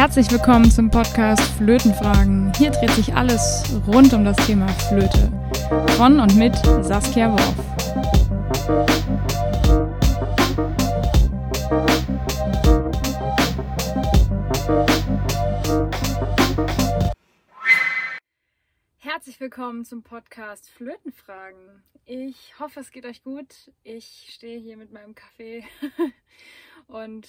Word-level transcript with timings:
Herzlich 0.00 0.30
willkommen 0.30 0.70
zum 0.70 0.90
Podcast 0.90 1.42
Flötenfragen. 1.58 2.50
Hier 2.56 2.70
dreht 2.70 2.92
sich 2.92 3.12
alles 3.14 3.70
rund 3.86 4.14
um 4.14 4.24
das 4.24 4.34
Thema 4.46 4.66
Flöte. 4.88 5.30
Von 5.98 6.20
und 6.20 6.36
mit 6.36 6.56
Saskia 6.56 7.30
Worf. 7.30 7.54
Herzlich 18.96 19.38
willkommen 19.38 19.84
zum 19.84 20.02
Podcast 20.02 20.70
Flötenfragen. 20.70 21.82
Ich 22.06 22.58
hoffe, 22.58 22.80
es 22.80 22.90
geht 22.90 23.04
euch 23.04 23.22
gut. 23.22 23.70
Ich 23.82 24.30
stehe 24.32 24.58
hier 24.58 24.78
mit 24.78 24.92
meinem 24.92 25.14
Kaffee 25.14 25.62
und 26.86 27.28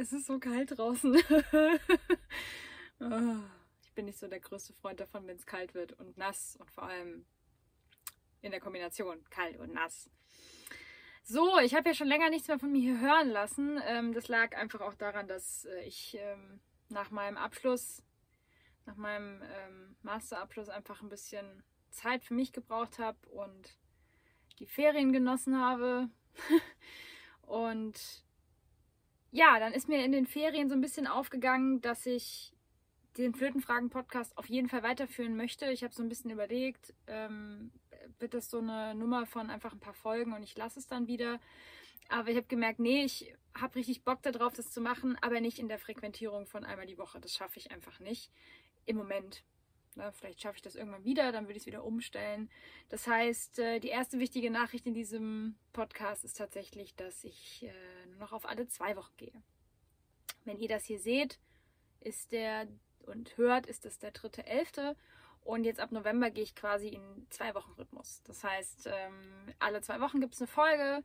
es 0.00 0.12
ist 0.12 0.26
so 0.26 0.38
kalt 0.38 0.76
draußen. 0.76 1.14
Oh, 3.00 3.34
ich 3.82 3.92
bin 3.92 4.06
nicht 4.06 4.18
so 4.18 4.28
der 4.28 4.40
größte 4.40 4.72
Freund 4.72 4.98
davon, 4.98 5.26
wenn 5.26 5.36
es 5.36 5.46
kalt 5.46 5.74
wird 5.74 5.92
und 5.92 6.16
nass 6.16 6.56
und 6.56 6.70
vor 6.70 6.84
allem 6.84 7.26
in 8.40 8.50
der 8.50 8.60
Kombination 8.60 9.22
kalt 9.28 9.58
und 9.58 9.74
nass. 9.74 10.08
So, 11.22 11.58
ich 11.58 11.74
habe 11.74 11.90
ja 11.90 11.94
schon 11.94 12.08
länger 12.08 12.30
nichts 12.30 12.48
mehr 12.48 12.58
von 12.58 12.72
mir 12.72 12.98
hören 12.98 13.28
lassen. 13.28 13.78
Ähm, 13.84 14.14
das 14.14 14.28
lag 14.28 14.56
einfach 14.56 14.80
auch 14.80 14.94
daran, 14.94 15.28
dass 15.28 15.66
äh, 15.66 15.84
ich 15.84 16.16
ähm, 16.18 16.60
nach 16.88 17.10
meinem 17.10 17.36
Abschluss, 17.36 18.02
nach 18.86 18.96
meinem 18.96 19.42
ähm, 19.42 19.96
Masterabschluss 20.02 20.70
einfach 20.70 21.02
ein 21.02 21.10
bisschen 21.10 21.62
Zeit 21.90 22.24
für 22.24 22.34
mich 22.34 22.52
gebraucht 22.52 22.98
habe 22.98 23.18
und 23.28 23.76
die 24.58 24.66
Ferien 24.66 25.12
genossen 25.12 25.60
habe. 25.60 26.08
und 27.42 28.24
ja, 29.32 29.58
dann 29.58 29.72
ist 29.72 29.88
mir 29.88 30.04
in 30.04 30.12
den 30.12 30.26
Ferien 30.26 30.68
so 30.68 30.74
ein 30.74 30.80
bisschen 30.80 31.06
aufgegangen, 31.06 31.80
dass 31.80 32.06
ich 32.06 32.52
den 33.16 33.34
Flötenfragen-Podcast 33.34 34.36
auf 34.38 34.46
jeden 34.46 34.68
Fall 34.68 34.82
weiterführen 34.82 35.36
möchte. 35.36 35.70
Ich 35.70 35.82
habe 35.82 35.94
so 35.94 36.02
ein 36.02 36.08
bisschen 36.08 36.30
überlegt, 36.30 36.94
ähm, 37.06 37.70
wird 38.18 38.34
das 38.34 38.50
so 38.50 38.58
eine 38.58 38.94
Nummer 38.94 39.26
von 39.26 39.50
einfach 39.50 39.72
ein 39.72 39.80
paar 39.80 39.94
Folgen 39.94 40.32
und 40.32 40.42
ich 40.42 40.56
lasse 40.56 40.78
es 40.78 40.86
dann 40.86 41.06
wieder. 41.06 41.40
Aber 42.08 42.28
ich 42.28 42.36
habe 42.36 42.46
gemerkt, 42.46 42.80
nee, 42.80 43.04
ich 43.04 43.34
habe 43.54 43.76
richtig 43.76 44.04
Bock 44.04 44.22
darauf, 44.22 44.52
das 44.52 44.72
zu 44.72 44.80
machen, 44.80 45.16
aber 45.20 45.40
nicht 45.40 45.58
in 45.58 45.68
der 45.68 45.78
Frequentierung 45.78 46.46
von 46.46 46.64
einmal 46.64 46.86
die 46.86 46.98
Woche. 46.98 47.20
Das 47.20 47.32
schaffe 47.32 47.58
ich 47.58 47.70
einfach 47.70 48.00
nicht 48.00 48.30
im 48.86 48.96
Moment. 48.96 49.44
Na, 49.96 50.12
vielleicht 50.12 50.40
schaffe 50.40 50.56
ich 50.56 50.62
das 50.62 50.76
irgendwann 50.76 51.04
wieder, 51.04 51.32
dann 51.32 51.44
würde 51.44 51.56
ich 51.56 51.62
es 51.62 51.66
wieder 51.66 51.84
umstellen. 51.84 52.48
Das 52.88 53.06
heißt, 53.06 53.58
äh, 53.58 53.80
die 53.80 53.88
erste 53.88 54.18
wichtige 54.18 54.50
Nachricht 54.50 54.86
in 54.86 54.94
diesem 54.94 55.56
Podcast 55.72 56.24
ist 56.24 56.36
tatsächlich, 56.36 56.94
dass 56.94 57.24
ich 57.24 57.64
äh, 57.64 58.06
nur 58.06 58.18
noch 58.18 58.32
auf 58.32 58.48
alle 58.48 58.68
zwei 58.68 58.96
Wochen 58.96 59.16
gehe. 59.16 59.42
Wenn 60.44 60.58
ihr 60.58 60.68
das 60.68 60.84
hier 60.84 60.98
seht, 60.98 61.38
ist 62.00 62.32
der 62.32 62.68
und 63.06 63.36
hört, 63.36 63.66
ist 63.66 63.84
das 63.84 63.98
der 63.98 64.12
dritte 64.12 64.46
Elfte. 64.46 64.96
Und 65.42 65.64
jetzt 65.64 65.80
ab 65.80 65.90
November 65.90 66.30
gehe 66.30 66.44
ich 66.44 66.54
quasi 66.54 66.88
in 66.88 67.26
zwei 67.30 67.54
Wochen 67.54 67.72
Rhythmus. 67.72 68.22
Das 68.24 68.44
heißt, 68.44 68.86
ähm, 68.86 69.54
alle 69.58 69.80
zwei 69.80 70.00
Wochen 70.00 70.20
gibt 70.20 70.34
es 70.34 70.40
eine 70.40 70.48
Folge. 70.48 71.02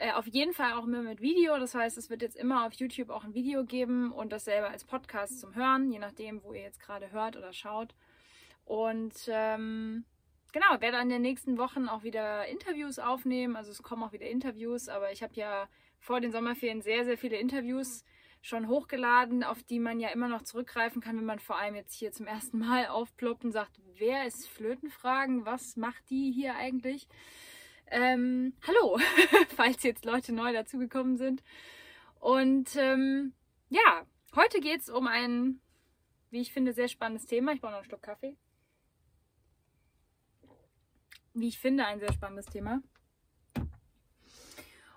Äh, 0.00 0.12
auf 0.12 0.26
jeden 0.26 0.54
Fall 0.54 0.72
auch 0.72 0.84
immer 0.84 1.02
mit 1.02 1.20
Video. 1.20 1.58
Das 1.58 1.74
heißt, 1.74 1.98
es 1.98 2.08
wird 2.08 2.22
jetzt 2.22 2.36
immer 2.36 2.66
auf 2.66 2.72
YouTube 2.72 3.10
auch 3.10 3.22
ein 3.22 3.34
Video 3.34 3.64
geben 3.64 4.12
und 4.12 4.32
dasselbe 4.32 4.68
als 4.68 4.82
Podcast 4.82 5.40
zum 5.40 5.54
Hören, 5.54 5.92
je 5.92 5.98
nachdem, 5.98 6.42
wo 6.42 6.54
ihr 6.54 6.62
jetzt 6.62 6.80
gerade 6.80 7.12
hört 7.12 7.36
oder 7.36 7.52
schaut. 7.52 7.94
Und 8.64 9.12
ähm, 9.28 10.06
genau, 10.54 10.80
werde 10.80 11.02
in 11.02 11.10
den 11.10 11.20
nächsten 11.20 11.58
Wochen 11.58 11.86
auch 11.86 12.02
wieder 12.02 12.46
Interviews 12.46 12.98
aufnehmen. 12.98 13.56
Also 13.56 13.72
es 13.72 13.82
kommen 13.82 14.02
auch 14.02 14.12
wieder 14.12 14.24
Interviews, 14.24 14.88
aber 14.88 15.12
ich 15.12 15.22
habe 15.22 15.34
ja 15.34 15.68
vor 15.98 16.22
den 16.22 16.32
Sommerferien 16.32 16.80
sehr, 16.80 17.04
sehr 17.04 17.18
viele 17.18 17.36
Interviews 17.36 18.02
schon 18.40 18.68
hochgeladen, 18.68 19.44
auf 19.44 19.62
die 19.64 19.80
man 19.80 20.00
ja 20.00 20.08
immer 20.08 20.28
noch 20.28 20.40
zurückgreifen 20.40 21.02
kann, 21.02 21.18
wenn 21.18 21.26
man 21.26 21.40
vor 21.40 21.58
allem 21.58 21.74
jetzt 21.74 21.92
hier 21.92 22.10
zum 22.10 22.26
ersten 22.26 22.58
Mal 22.58 22.86
aufploppt 22.86 23.44
und 23.44 23.52
sagt, 23.52 23.78
wer 23.98 24.24
ist 24.24 24.48
Flötenfragen? 24.48 25.44
Was 25.44 25.76
macht 25.76 26.08
die 26.08 26.32
hier 26.32 26.56
eigentlich? 26.56 27.06
Ähm, 27.92 28.54
hallo, 28.68 29.00
falls 29.56 29.82
jetzt 29.82 30.04
Leute 30.04 30.32
neu 30.32 30.52
dazugekommen 30.52 31.16
sind. 31.16 31.42
Und 32.20 32.76
ähm, 32.76 33.34
ja, 33.68 34.06
heute 34.36 34.60
geht 34.60 34.82
es 34.82 34.88
um 34.88 35.08
ein, 35.08 35.60
wie 36.30 36.40
ich 36.40 36.52
finde, 36.52 36.72
sehr 36.72 36.86
spannendes 36.86 37.26
Thema. 37.26 37.52
Ich 37.52 37.60
brauche 37.60 37.72
noch 37.72 37.78
einen 37.78 37.86
Schluck 37.86 38.02
Kaffee. 38.02 38.36
Wie 41.34 41.48
ich 41.48 41.58
finde, 41.58 41.84
ein 41.84 41.98
sehr 41.98 42.12
spannendes 42.12 42.46
Thema. 42.46 42.80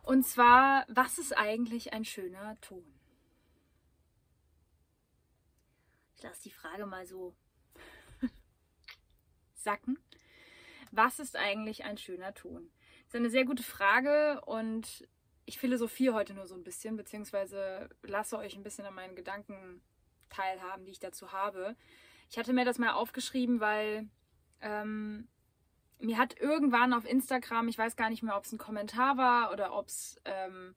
Und 0.03 0.23
zwar, 0.23 0.85
was 0.87 1.17
ist 1.17 1.35
eigentlich 1.35 1.93
ein 1.93 2.05
schöner 2.05 2.59
Ton? 2.61 2.85
Ich 6.15 6.21
lasse 6.21 6.43
die 6.43 6.51
Frage 6.51 6.85
mal 6.85 7.07
so 7.07 7.35
sacken. 9.55 9.97
Was 10.91 11.17
ist 11.17 11.35
eigentlich 11.35 11.85
ein 11.85 11.97
schöner 11.97 12.35
Ton? 12.35 12.69
Das 13.13 13.19
ist 13.19 13.25
eine 13.25 13.29
sehr 13.29 13.46
gute 13.46 13.62
Frage 13.62 14.41
und 14.47 15.07
ich 15.46 15.59
philosophiere 15.59 16.16
heute 16.16 16.34
nur 16.34 16.47
so 16.47 16.56
ein 16.56 16.63
bisschen, 16.63 16.97
beziehungsweise 16.97 17.88
lasse 18.01 18.40
euch 18.40 18.56
ein 18.56 18.63
bisschen 18.63 18.88
an 18.88 18.96
meinen 18.96 19.16
Gedanken 19.16 19.84
teilhaben, 20.29 20.84
die 20.84 20.94
ich 20.94 21.00
dazu 21.00 21.31
habe. 21.31 21.75
Ich 22.31 22.40
hatte 22.40 22.53
mir 22.53 22.66
das 22.66 22.79
mal 22.79 22.94
aufgeschrieben, 22.94 23.59
weil 23.59 24.09
ähm, 24.62 25.28
mir 26.00 26.18
hat 26.18 26.40
irgendwann 26.40 26.91
auf 26.91 27.07
Instagram, 27.07 27.68
ich 27.68 27.78
weiß 27.78 27.96
gar 27.97 28.09
nicht 28.09 28.24
mehr, 28.24 28.35
ob 28.35 28.46
es 28.46 28.51
ein 28.51 28.57
Kommentar 28.57 29.16
war 29.16 29.51
oder 29.51 29.75
ob 29.75 29.90
es 29.90 30.19
ähm, 30.25 30.74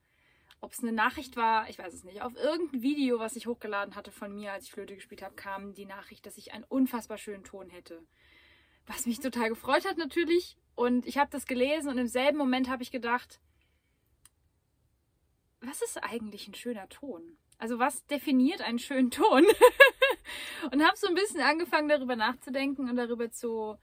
eine 0.82 0.92
Nachricht 0.92 1.36
war, 1.36 1.70
ich 1.70 1.78
weiß 1.78 1.94
es 1.94 2.04
nicht. 2.04 2.20
Auf 2.20 2.36
irgendein 2.36 2.82
Video, 2.82 3.18
was 3.18 3.36
ich 3.36 3.46
hochgeladen 3.46 3.94
hatte 3.94 4.12
von 4.12 4.34
mir, 4.34 4.52
als 4.52 4.64
ich 4.64 4.72
Flöte 4.72 4.94
gespielt 4.94 5.22
habe, 5.22 5.36
kam 5.36 5.72
die 5.72 5.86
Nachricht, 5.86 6.26
dass 6.26 6.36
ich 6.36 6.52
einen 6.52 6.64
unfassbar 6.64 7.16
schönen 7.16 7.44
Ton 7.44 7.70
hätte. 7.70 8.02
Was 8.84 9.06
mich 9.06 9.20
total 9.20 9.48
gefreut 9.48 9.86
hat 9.86 9.96
natürlich. 9.96 10.58
Und 10.76 11.06
ich 11.06 11.18
habe 11.18 11.30
das 11.30 11.46
gelesen 11.46 11.88
und 11.88 11.98
im 11.98 12.06
selben 12.06 12.38
Moment 12.38 12.68
habe 12.68 12.82
ich 12.82 12.92
gedacht, 12.92 13.40
was 15.60 15.82
ist 15.82 15.96
eigentlich 16.04 16.46
ein 16.46 16.54
schöner 16.54 16.88
Ton? 16.88 17.38
Also 17.58 17.78
was 17.78 18.04
definiert 18.06 18.60
einen 18.60 18.78
schönen 18.78 19.10
Ton? 19.10 19.44
und 20.70 20.84
habe 20.84 20.96
so 20.96 21.08
ein 21.08 21.14
bisschen 21.14 21.40
angefangen 21.40 21.88
darüber 21.88 22.14
nachzudenken 22.14 22.88
und 22.90 22.96
darüber 22.96 23.30
zu 23.30 23.76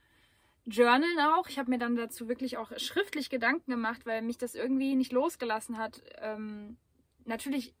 Journalen 0.66 1.18
auch. 1.20 1.48
Ich 1.48 1.58
habe 1.58 1.68
mir 1.68 1.78
dann 1.78 1.96
dazu 1.96 2.28
wirklich 2.28 2.56
auch 2.56 2.70
schriftlich 2.78 3.28
Gedanken 3.28 3.72
gemacht, 3.72 4.06
weil 4.06 4.22
mich 4.22 4.38
das 4.38 4.54
irgendwie 4.54 4.94
nicht 4.94 5.12
losgelassen 5.12 5.76
hat. 5.76 6.00
Ähm, 6.18 6.76
natürlich, 7.24 7.74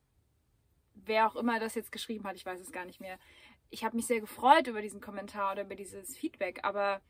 wer 0.94 1.28
auch 1.28 1.36
immer 1.36 1.60
das 1.60 1.76
jetzt 1.76 1.92
geschrieben 1.92 2.24
hat, 2.24 2.34
ich 2.34 2.44
weiß 2.44 2.60
es 2.60 2.72
gar 2.72 2.84
nicht 2.84 3.00
mehr. 3.00 3.18
Ich 3.70 3.84
habe 3.84 3.96
mich 3.96 4.06
sehr 4.06 4.20
gefreut 4.20 4.66
über 4.66 4.82
diesen 4.82 5.00
Kommentar 5.00 5.52
oder 5.52 5.62
über 5.62 5.76
dieses 5.76 6.16
Feedback, 6.16 6.60
aber 6.64 7.00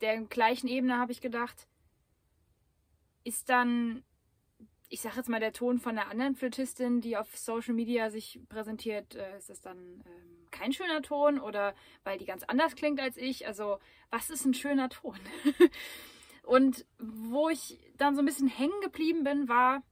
der 0.00 0.20
gleichen 0.22 0.68
Ebene 0.68 0.98
habe 0.98 1.12
ich 1.12 1.20
gedacht, 1.20 1.68
ist 3.24 3.48
dann, 3.48 4.02
ich 4.88 5.00
sage 5.00 5.16
jetzt 5.16 5.28
mal, 5.28 5.40
der 5.40 5.52
Ton 5.52 5.78
von 5.78 5.98
einer 5.98 6.10
anderen 6.10 6.34
Flötistin, 6.34 7.00
die 7.00 7.16
auf 7.16 7.36
Social 7.36 7.74
Media 7.74 8.10
sich 8.10 8.40
präsentiert, 8.48 9.14
äh, 9.14 9.36
ist 9.36 9.50
das 9.50 9.60
dann 9.60 9.78
ähm, 9.78 10.48
kein 10.50 10.72
schöner 10.72 11.02
Ton 11.02 11.38
oder 11.38 11.74
weil 12.04 12.18
die 12.18 12.24
ganz 12.24 12.42
anders 12.44 12.74
klingt 12.74 13.00
als 13.00 13.16
ich. 13.16 13.46
Also, 13.46 13.78
was 14.10 14.30
ist 14.30 14.44
ein 14.44 14.54
schöner 14.54 14.88
Ton? 14.88 15.18
Und 16.42 16.86
wo 16.98 17.48
ich 17.48 17.78
dann 17.96 18.16
so 18.16 18.22
ein 18.22 18.26
bisschen 18.26 18.48
hängen 18.48 18.80
geblieben 18.80 19.22
bin, 19.22 19.48
war, 19.48 19.82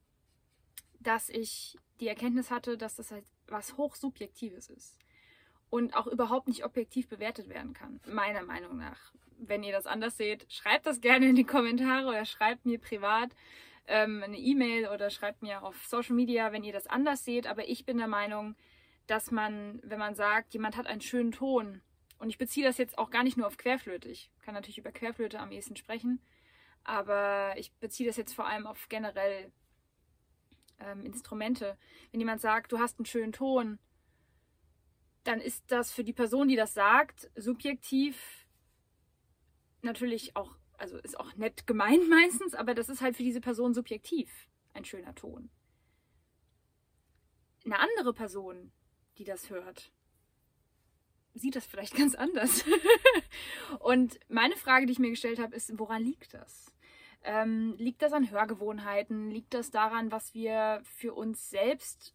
dass 0.98 1.28
ich 1.28 1.76
die 2.00 2.08
Erkenntnis 2.08 2.50
hatte, 2.50 2.76
dass 2.76 2.96
das 2.96 3.12
halt 3.12 3.24
was 3.46 3.76
hochsubjektives 3.76 4.68
ist 4.70 4.98
und 5.70 5.94
auch 5.94 6.06
überhaupt 6.06 6.48
nicht 6.48 6.64
objektiv 6.64 7.08
bewertet 7.08 7.48
werden 7.48 7.74
kann, 7.74 8.00
meiner 8.06 8.42
Meinung 8.42 8.76
nach. 8.76 9.12
Wenn 9.38 9.62
ihr 9.62 9.72
das 9.72 9.86
anders 9.86 10.16
seht, 10.16 10.50
schreibt 10.52 10.86
das 10.86 11.00
gerne 11.00 11.28
in 11.28 11.36
die 11.36 11.44
Kommentare 11.44 12.08
oder 12.08 12.24
schreibt 12.24 12.66
mir 12.66 12.78
privat 12.78 13.30
ähm, 13.86 14.22
eine 14.22 14.38
E-Mail 14.38 14.88
oder 14.88 15.10
schreibt 15.10 15.42
mir 15.42 15.62
auf 15.62 15.86
Social 15.86 16.16
Media, 16.16 16.52
wenn 16.52 16.64
ihr 16.64 16.72
das 16.72 16.86
anders 16.86 17.24
seht. 17.24 17.46
Aber 17.46 17.68
ich 17.68 17.84
bin 17.84 17.98
der 17.98 18.08
Meinung, 18.08 18.56
dass 19.06 19.30
man, 19.30 19.80
wenn 19.82 19.98
man 19.98 20.14
sagt, 20.14 20.52
jemand 20.54 20.76
hat 20.76 20.86
einen 20.86 21.00
schönen 21.00 21.32
Ton, 21.32 21.80
und 22.18 22.30
ich 22.30 22.38
beziehe 22.38 22.66
das 22.66 22.78
jetzt 22.78 22.98
auch 22.98 23.10
gar 23.10 23.22
nicht 23.22 23.36
nur 23.36 23.46
auf 23.46 23.56
Querflöte, 23.56 24.08
ich 24.08 24.30
kann 24.42 24.54
natürlich 24.54 24.78
über 24.78 24.90
Querflöte 24.90 25.38
am 25.38 25.52
ehesten 25.52 25.76
sprechen, 25.76 26.20
aber 26.84 27.54
ich 27.56 27.72
beziehe 27.74 28.08
das 28.08 28.16
jetzt 28.16 28.34
vor 28.34 28.46
allem 28.46 28.66
auf 28.66 28.88
generell 28.88 29.52
ähm, 30.80 31.04
Instrumente. 31.04 31.76
Wenn 32.10 32.20
jemand 32.20 32.40
sagt, 32.40 32.72
du 32.72 32.78
hast 32.78 32.98
einen 32.98 33.06
schönen 33.06 33.32
Ton, 33.32 33.78
dann 35.28 35.42
ist 35.42 35.70
das 35.70 35.92
für 35.92 36.04
die 36.04 36.14
Person, 36.14 36.48
die 36.48 36.56
das 36.56 36.72
sagt, 36.72 37.30
subjektiv 37.36 38.46
natürlich 39.82 40.34
auch, 40.36 40.56
also 40.78 40.96
ist 40.96 41.20
auch 41.20 41.34
nett 41.36 41.66
gemeint 41.66 42.08
meistens, 42.08 42.54
aber 42.54 42.74
das 42.74 42.88
ist 42.88 43.02
halt 43.02 43.14
für 43.14 43.22
diese 43.22 43.42
Person 43.42 43.74
subjektiv 43.74 44.48
ein 44.72 44.86
schöner 44.86 45.14
Ton. 45.14 45.50
Eine 47.66 47.78
andere 47.78 48.14
Person, 48.14 48.72
die 49.18 49.24
das 49.24 49.50
hört, 49.50 49.92
sieht 51.34 51.56
das 51.56 51.66
vielleicht 51.66 51.94
ganz 51.98 52.14
anders. 52.14 52.64
und 53.80 54.18
meine 54.28 54.56
Frage, 54.56 54.86
die 54.86 54.92
ich 54.92 54.98
mir 54.98 55.10
gestellt 55.10 55.38
habe, 55.38 55.54
ist, 55.54 55.78
woran 55.78 56.02
liegt 56.02 56.32
das? 56.32 56.72
Ähm, 57.22 57.74
liegt 57.76 58.00
das 58.00 58.14
an 58.14 58.30
Hörgewohnheiten? 58.30 59.30
Liegt 59.30 59.52
das 59.52 59.70
daran, 59.70 60.10
was 60.10 60.32
wir 60.32 60.80
für 60.84 61.12
uns 61.12 61.50
selbst 61.50 62.14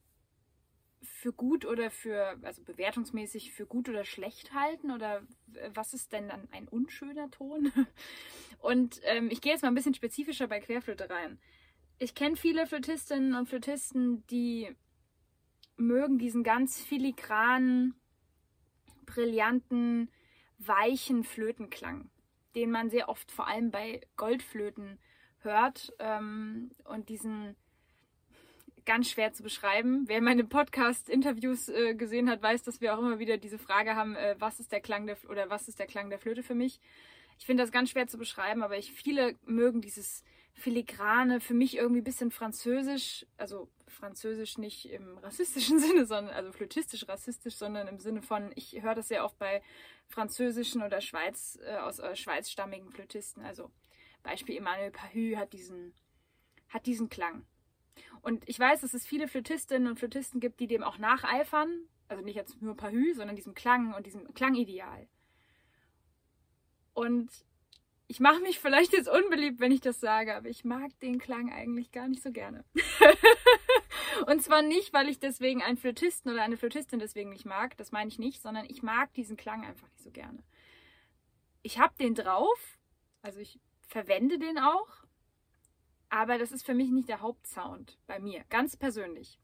für 1.04 1.34
gut 1.34 1.66
oder 1.66 1.92
für, 1.92 2.38
also 2.42 2.64
bewertungsmäßig 2.64 3.52
für 3.52 3.66
gut 3.66 3.90
oder 3.90 4.04
schlecht 4.04 4.54
halten? 4.54 4.92
Oder 4.92 5.24
was 5.74 5.94
ist 5.94 6.14
denn 6.14 6.30
dann 6.30 6.48
ein 6.52 6.68
unschöner 6.68 7.30
Ton? 7.32 7.72
Und 8.60 9.02
ähm, 9.04 9.30
ich 9.32 9.42
gehe 9.42 9.52
jetzt 9.52 9.62
mal 9.62 9.70
ein 9.70 9.76
bisschen 9.76 9.94
spezifischer 9.94 10.48
bei 10.48 10.60
Querflöte 10.60 11.10
rein. 11.10 11.40
Ich 12.00 12.16
kenne 12.16 12.36
viele 12.36 12.66
Flötistinnen 12.66 13.36
und 13.36 13.48
Flötisten, 13.48 14.26
die 14.28 14.76
mögen 15.78 16.18
diesen 16.18 16.44
ganz 16.44 16.82
filigranen, 16.82 17.96
brillanten, 19.06 20.10
weichen 20.58 21.24
Flötenklang, 21.24 22.10
den 22.56 22.72
man 22.72 22.90
sehr 22.90 23.10
oft 23.10 23.32
vor 23.32 23.48
allem 23.48 23.72
bei 23.72 24.02
Goldflöten 24.16 25.00
hört 25.40 25.94
ähm, 26.00 26.72
und 26.86 27.10
diesen 27.10 27.56
ganz 28.86 29.10
schwer 29.10 29.34
zu 29.34 29.44
beschreiben. 29.44 30.04
Wer 30.08 30.22
meine 30.22 30.44
Podcast-Interviews 30.44 31.70
äh, 31.70 31.96
gesehen 31.96 32.30
hat, 32.30 32.42
weiß, 32.42 32.64
dass 32.64 32.82
wir 32.82 32.94
auch 32.94 33.00
immer 33.00 33.20
wieder 33.20 33.38
diese 33.38 33.58
Frage 33.58 33.96
haben, 33.96 34.16
äh, 34.16 34.36
was 34.40 34.60
ist 34.60 34.72
der 34.72 34.82
Klang 34.82 35.08
der 35.08 35.18
oder 35.30 35.50
was 35.50 35.68
ist 35.68 35.80
der 35.80 35.88
Klang 35.88 36.10
der 36.10 36.20
Flöte 36.20 36.44
für 36.44 36.56
mich? 36.56 36.80
Ich 37.40 37.46
finde 37.46 37.64
das 37.64 37.72
ganz 37.72 37.90
schwer 37.90 38.08
zu 38.08 38.18
beschreiben, 38.18 38.64
aber 38.64 38.78
ich 38.78 38.92
viele 38.92 39.36
mögen 39.46 39.82
dieses 39.82 40.24
filigrane, 40.54 41.40
für 41.40 41.54
mich 41.54 41.78
irgendwie 41.78 42.02
ein 42.02 42.06
bisschen 42.06 42.32
französisch, 42.32 43.26
also 43.38 43.70
französisch 43.88 44.58
nicht 44.58 44.90
im 44.90 45.18
rassistischen 45.18 45.80
Sinne, 45.80 46.06
sondern 46.06 46.34
also 46.34 46.52
flötistisch 46.52 47.08
rassistisch, 47.08 47.56
sondern 47.56 47.88
im 47.88 48.00
Sinne 48.00 48.22
von, 48.22 48.52
ich 48.56 48.82
höre 48.82 48.96
das 48.96 49.08
sehr 49.08 49.26
oft 49.26 49.38
bei 49.40 49.62
französischen 50.08 50.84
oder 50.84 51.02
Schweiz, 51.02 51.60
äh, 51.66 51.78
aus 51.78 52.00
äh, 52.00 52.16
schweizstammigen 52.16 52.92
Flötisten. 52.92 53.44
Also 53.44 53.72
Beispiel 54.22 54.58
Emmanuel 54.58 54.92
Pahü 54.92 55.36
hat 55.36 55.54
diesen, 55.54 55.94
hat 56.70 56.86
diesen 56.86 57.10
Klang. 57.10 57.46
Und 58.22 58.48
ich 58.48 58.60
weiß, 58.60 58.82
dass 58.82 58.94
es 58.94 59.06
viele 59.06 59.28
Flötistinnen 59.28 59.88
und 59.88 60.00
Flötisten 60.00 60.40
gibt, 60.40 60.60
die 60.60 60.68
dem 60.68 60.84
auch 60.84 60.98
nacheifern. 60.98 61.70
Also 62.08 62.24
nicht 62.24 62.36
jetzt 62.36 62.62
nur 62.62 62.76
Pahü, 62.76 63.14
sondern 63.14 63.36
diesem 63.36 63.54
Klang 63.54 63.94
und 63.94 64.06
diesem 64.06 64.34
Klangideal. 64.34 65.08
Und 66.94 67.30
ich 68.08 68.20
mache 68.20 68.42
mich 68.42 68.60
vielleicht 68.60 68.94
jetzt 68.94 69.10
unbeliebt, 69.10 69.60
wenn 69.60 69.72
ich 69.72 69.82
das 69.82 70.00
sage, 70.00 70.36
aber 70.36 70.50
ich 70.50 70.64
mag 70.64 70.92
den 71.00 71.20
Klang 71.20 71.52
eigentlich 71.52 71.92
gar 71.92 72.08
nicht 72.08 72.22
so 72.22 72.32
gerne. 72.32 72.64
und 74.28 74.44
zwar 74.44 74.62
nicht, 74.62 74.94
weil 74.94 75.10
ich 75.10 75.20
deswegen 75.20 75.64
einen 75.64 75.78
Flötisten 75.78 76.32
oder 76.32 76.44
eine 76.44 76.58
Flötistin 76.58 77.00
deswegen 77.00 77.32
nicht 77.32 77.46
mag, 77.46 77.76
das 77.78 77.92
meine 77.92 78.10
ich 78.10 78.20
nicht, 78.20 78.42
sondern 78.42 78.66
ich 78.70 78.84
mag 78.84 79.14
diesen 79.14 79.38
Klang 79.38 79.66
einfach 79.66 79.90
nicht 79.90 80.04
so 80.04 80.12
gerne. 80.12 80.44
Ich 81.64 81.80
habe 81.80 81.94
den 82.00 82.14
drauf, 82.14 82.78
also 83.22 83.40
ich 83.40 83.60
verwende 83.82 84.38
den 84.38 84.60
auch, 84.60 84.90
aber 86.14 86.38
das 86.38 86.52
ist 86.52 86.64
für 86.64 86.76
mich 86.76 86.92
nicht 86.92 87.10
der 87.10 87.22
Hauptsound 87.22 87.98
bei 88.06 88.20
mir, 88.20 88.44
ganz 88.52 88.78
persönlich. 88.78 89.40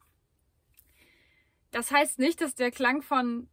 Das 1.71 1.89
heißt 1.89 2.19
nicht, 2.19 2.42
dass 2.42 2.54
der 2.54 2.69
Klang 2.69 3.01
von 3.01 3.50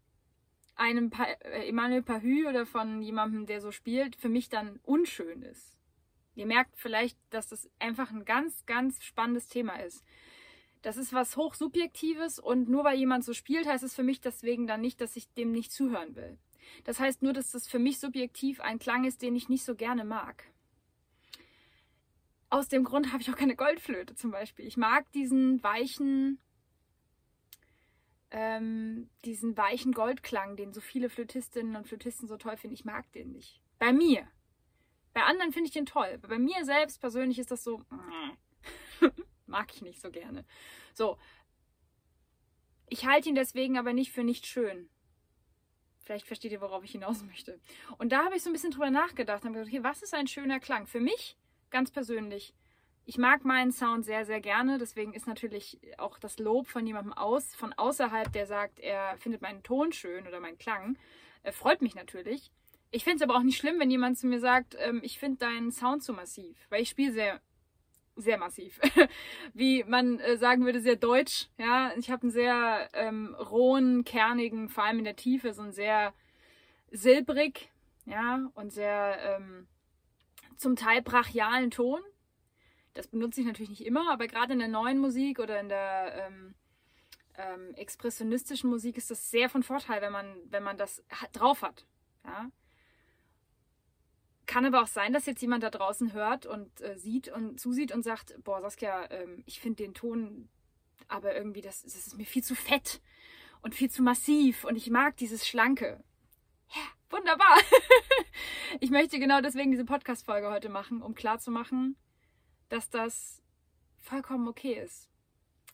einem 0.74 1.08
pa 1.08 1.24
äh, 1.24 1.66
Emmanuel 1.66 2.02
Pahü 2.02 2.46
oder 2.46 2.66
von 2.66 3.00
jemandem, 3.00 3.46
der 3.46 3.62
so 3.62 3.72
spielt, 3.72 4.16
für 4.16 4.28
mich 4.28 4.50
dann 4.50 4.80
unschön 4.82 5.40
ist. 5.40 5.78
Ihr 6.34 6.44
merkt 6.44 6.76
vielleicht, 6.76 7.18
dass 7.30 7.48
das 7.48 7.70
einfach 7.78 8.10
ein 8.10 8.26
ganz, 8.26 8.66
ganz 8.66 9.02
spannendes 9.02 9.48
Thema 9.48 9.76
ist. 9.76 10.04
Das 10.82 10.98
ist 10.98 11.14
was 11.14 11.38
hochsubjektives 11.38 12.38
und 12.38 12.69
nur 12.69 12.84
weil 12.84 12.98
jemand 12.98 13.24
so 13.24 13.32
spielt, 13.32 13.66
heißt 13.66 13.82
es 13.82 13.94
für 13.94 14.02
mich 14.02 14.20
deswegen 14.20 14.66
dann 14.66 14.82
nicht, 14.82 15.00
dass 15.00 15.16
ich 15.16 15.32
dem 15.32 15.52
nicht 15.52 15.72
zuhören 15.72 16.16
will. 16.16 16.36
Das 16.84 17.00
heißt 17.00 17.22
nur, 17.22 17.32
dass 17.32 17.52
das 17.52 17.66
für 17.66 17.78
mich 17.78 17.98
subjektiv 17.98 18.60
ein 18.60 18.78
Klang 18.78 19.04
ist, 19.04 19.22
den 19.22 19.36
ich 19.36 19.48
nicht 19.48 19.64
so 19.64 19.74
gerne 19.74 20.04
mag. 20.04 20.44
Aus 22.48 22.69
dem 22.69 22.84
Grund 22.84 23.12
habe 23.12 23.22
ich 23.22 23.31
auch 23.31 23.37
keine 23.37 23.56
Goldflöte 23.56 24.14
zum 24.14 24.31
Beispiel. 24.31 24.66
Ich 24.66 24.76
mag 24.76 25.10
diesen 25.12 25.62
weichen, 25.62 26.40
ähm, 28.31 29.10
diesen 29.25 29.56
weichen 29.56 29.93
Goldklang, 29.93 30.56
den 30.56 30.72
so 30.72 30.81
viele 30.81 31.08
Flötistinnen 31.08 31.76
und 31.76 31.88
Flötisten 31.88 32.28
so 32.28 32.37
toll 32.37 32.56
finden. 32.56 32.75
Ich 32.75 32.84
mag 32.84 33.10
den 33.12 33.32
nicht. 33.32 33.60
Bei 33.78 33.93
mir. 33.93 34.28
Bei 35.12 35.22
anderen 35.22 35.52
finde 35.52 35.69
ich 35.69 35.72
den 35.72 35.87
toll. 35.87 36.19
Bei 36.19 36.38
mir 36.38 36.64
selbst 36.64 37.00
persönlich 37.00 37.38
ist 37.38 37.50
das 37.50 37.64
so, 37.64 37.82
mag 39.46 39.75
ich 39.75 39.82
nicht 39.82 40.00
so 40.00 40.10
gerne. 40.10 40.44
So. 40.93 41.19
Ich 42.88 43.06
halte 43.06 43.28
ihn 43.28 43.34
deswegen 43.34 43.78
aber 43.78 43.93
nicht 43.93 44.12
für 44.12 44.22
nicht 44.22 44.46
schön. 44.46 44.88
Vielleicht 45.98 46.26
versteht 46.26 46.52
ihr, 46.52 46.60
worauf 46.60 46.84
ich 46.84 46.93
hinaus 46.93 47.25
möchte. 47.25 47.58
Und 47.98 48.12
da 48.12 48.25
habe 48.25 48.37
ich 48.37 48.43
so 48.43 48.50
ein 48.50 48.52
bisschen 48.52 48.70
drüber 48.70 48.90
nachgedacht 48.90 49.43
und 49.43 49.48
habe 49.48 49.58
gedacht, 49.58 49.75
okay, 49.75 49.82
was 49.82 50.02
ist 50.02 50.14
ein 50.14 50.28
schöner 50.28 50.60
Klang? 50.60 50.87
Für 50.87 51.00
mich, 51.00 51.37
ganz 51.70 51.90
persönlich, 51.90 52.54
ich 53.08 53.18
mag 53.18 53.44
meinen 53.44 53.70
Sound 53.70 54.04
sehr, 54.04 54.24
sehr 54.24 54.40
gerne. 54.40 54.78
Deswegen 54.78 55.14
ist 55.14 55.28
natürlich 55.28 55.78
auch 55.96 56.18
das 56.18 56.38
Lob 56.38 56.66
von 56.66 56.86
jemandem 56.86 57.12
aus, 57.12 57.54
von 57.54 57.72
außerhalb, 57.72 58.32
der 58.32 58.46
sagt, 58.46 58.80
er 58.80 59.16
findet 59.18 59.42
meinen 59.42 59.62
Ton 59.62 59.92
schön 59.92 60.26
oder 60.26 60.40
meinen 60.40 60.58
Klang, 60.58 60.98
äh, 61.44 61.52
freut 61.52 61.82
mich 61.82 61.94
natürlich. 61.94 62.50
Ich 62.90 63.04
finde 63.04 63.16
es 63.16 63.22
aber 63.22 63.36
auch 63.36 63.42
nicht 63.42 63.58
schlimm, 63.58 63.78
wenn 63.78 63.90
jemand 63.90 64.18
zu 64.18 64.26
mir 64.26 64.40
sagt, 64.40 64.76
ähm, 64.78 65.00
ich 65.04 65.18
finde 65.18 65.38
deinen 65.38 65.70
Sound 65.70 66.02
zu 66.02 66.12
massiv, 66.12 66.56
weil 66.68 66.82
ich 66.82 66.88
spiele 66.88 67.12
sehr, 67.12 67.40
sehr 68.16 68.38
massiv. 68.38 68.80
Wie 69.54 69.84
man 69.84 70.19
äh, 70.19 70.36
sagen 70.36 70.64
würde, 70.64 70.80
sehr 70.80 70.96
deutsch. 70.96 71.48
Ja, 71.58 71.92
ich 71.96 72.10
habe 72.10 72.22
einen 72.22 72.32
sehr 72.32 72.88
ähm, 72.92 73.36
rohen, 73.36 74.04
kernigen, 74.04 74.69
vor 74.69 74.84
allem 74.84 74.98
in 74.98 75.04
der 75.04 75.16
Tiefe, 75.16 75.52
so 75.52 75.62
einen 75.62 75.72
sehr 75.72 76.12
silbrig, 76.90 77.70
ja, 78.04 78.50
und 78.54 78.72
sehr 78.72 79.19
ähm, 79.22 79.69
zum 80.56 80.76
Teil 80.76 81.03
brachialen 81.03 81.70
Ton. 81.70 82.00
Das 82.94 83.08
benutze 83.08 83.41
ich 83.41 83.47
natürlich 83.47 83.70
nicht 83.70 83.87
immer, 83.87 84.11
aber 84.11 84.26
gerade 84.26 84.55
in 84.55 84.58
der 84.58 84.69
neuen 84.69 84.99
Musik 84.99 85.38
oder 85.38 85.61
in 85.61 85.69
der 85.69 86.26
ähm, 86.26 86.55
ähm, 87.37 87.75
expressionistischen 87.75 88.70
Musik 88.70 88.97
ist 88.97 89.11
das 89.11 89.31
sehr 89.31 89.50
von 89.50 89.62
Vorteil, 89.62 90.00
wenn 90.00 90.12
man, 90.12 90.35
wenn 90.47 90.62
man 90.62 90.79
das 90.79 91.05
drauf 91.32 91.62
hat. 91.62 91.87
Ja? 92.25 92.50
Kann 94.47 94.64
aber 94.64 94.82
auch 94.82 94.87
sein, 94.87 95.12
dass 95.12 95.26
jetzt 95.26 95.43
jemand 95.43 95.62
da 95.62 95.70
draußen 95.70 96.12
hört 96.12 96.47
und 96.47 96.81
äh, 96.81 96.97
sieht 96.99 97.29
und 97.29 97.61
zusieht 97.61 97.93
und 97.93 98.03
sagt, 98.03 98.43
boah, 98.44 98.61
Saskia, 98.61 99.11
ähm, 99.11 99.43
ich 99.47 99.61
finde 99.61 99.82
den 99.82 99.94
Ton 99.94 100.49
aber 101.08 101.37
irgendwie, 101.37 101.61
das, 101.61 101.82
das 101.82 101.94
ist 101.94 102.17
mir 102.17 102.26
viel 102.26 102.43
zu 102.43 102.55
fett 102.55 103.00
und 103.62 103.75
viel 103.75 103.91
zu 103.91 104.03
massiv 104.03 104.64
und 104.64 104.76
ich 104.76 104.91
mag 104.91 105.17
dieses 105.17 105.47
Schlanke. 105.47 106.03
Ja, 106.75 106.82
wunderbar. 107.11 107.58
ich 108.81 108.91
möchte 108.91 109.19
genau 109.19 109.41
deswegen 109.41 109.70
diese 109.70 109.85
Podcast-Folge 109.85 110.50
heute 110.50 110.69
machen, 110.69 111.03
um 111.03 111.14
klarzumachen, 111.14 111.96
dass 112.69 112.91
das 112.91 113.43
vollkommen 113.98 114.48
okay 114.48 114.75
ist. 114.75 115.08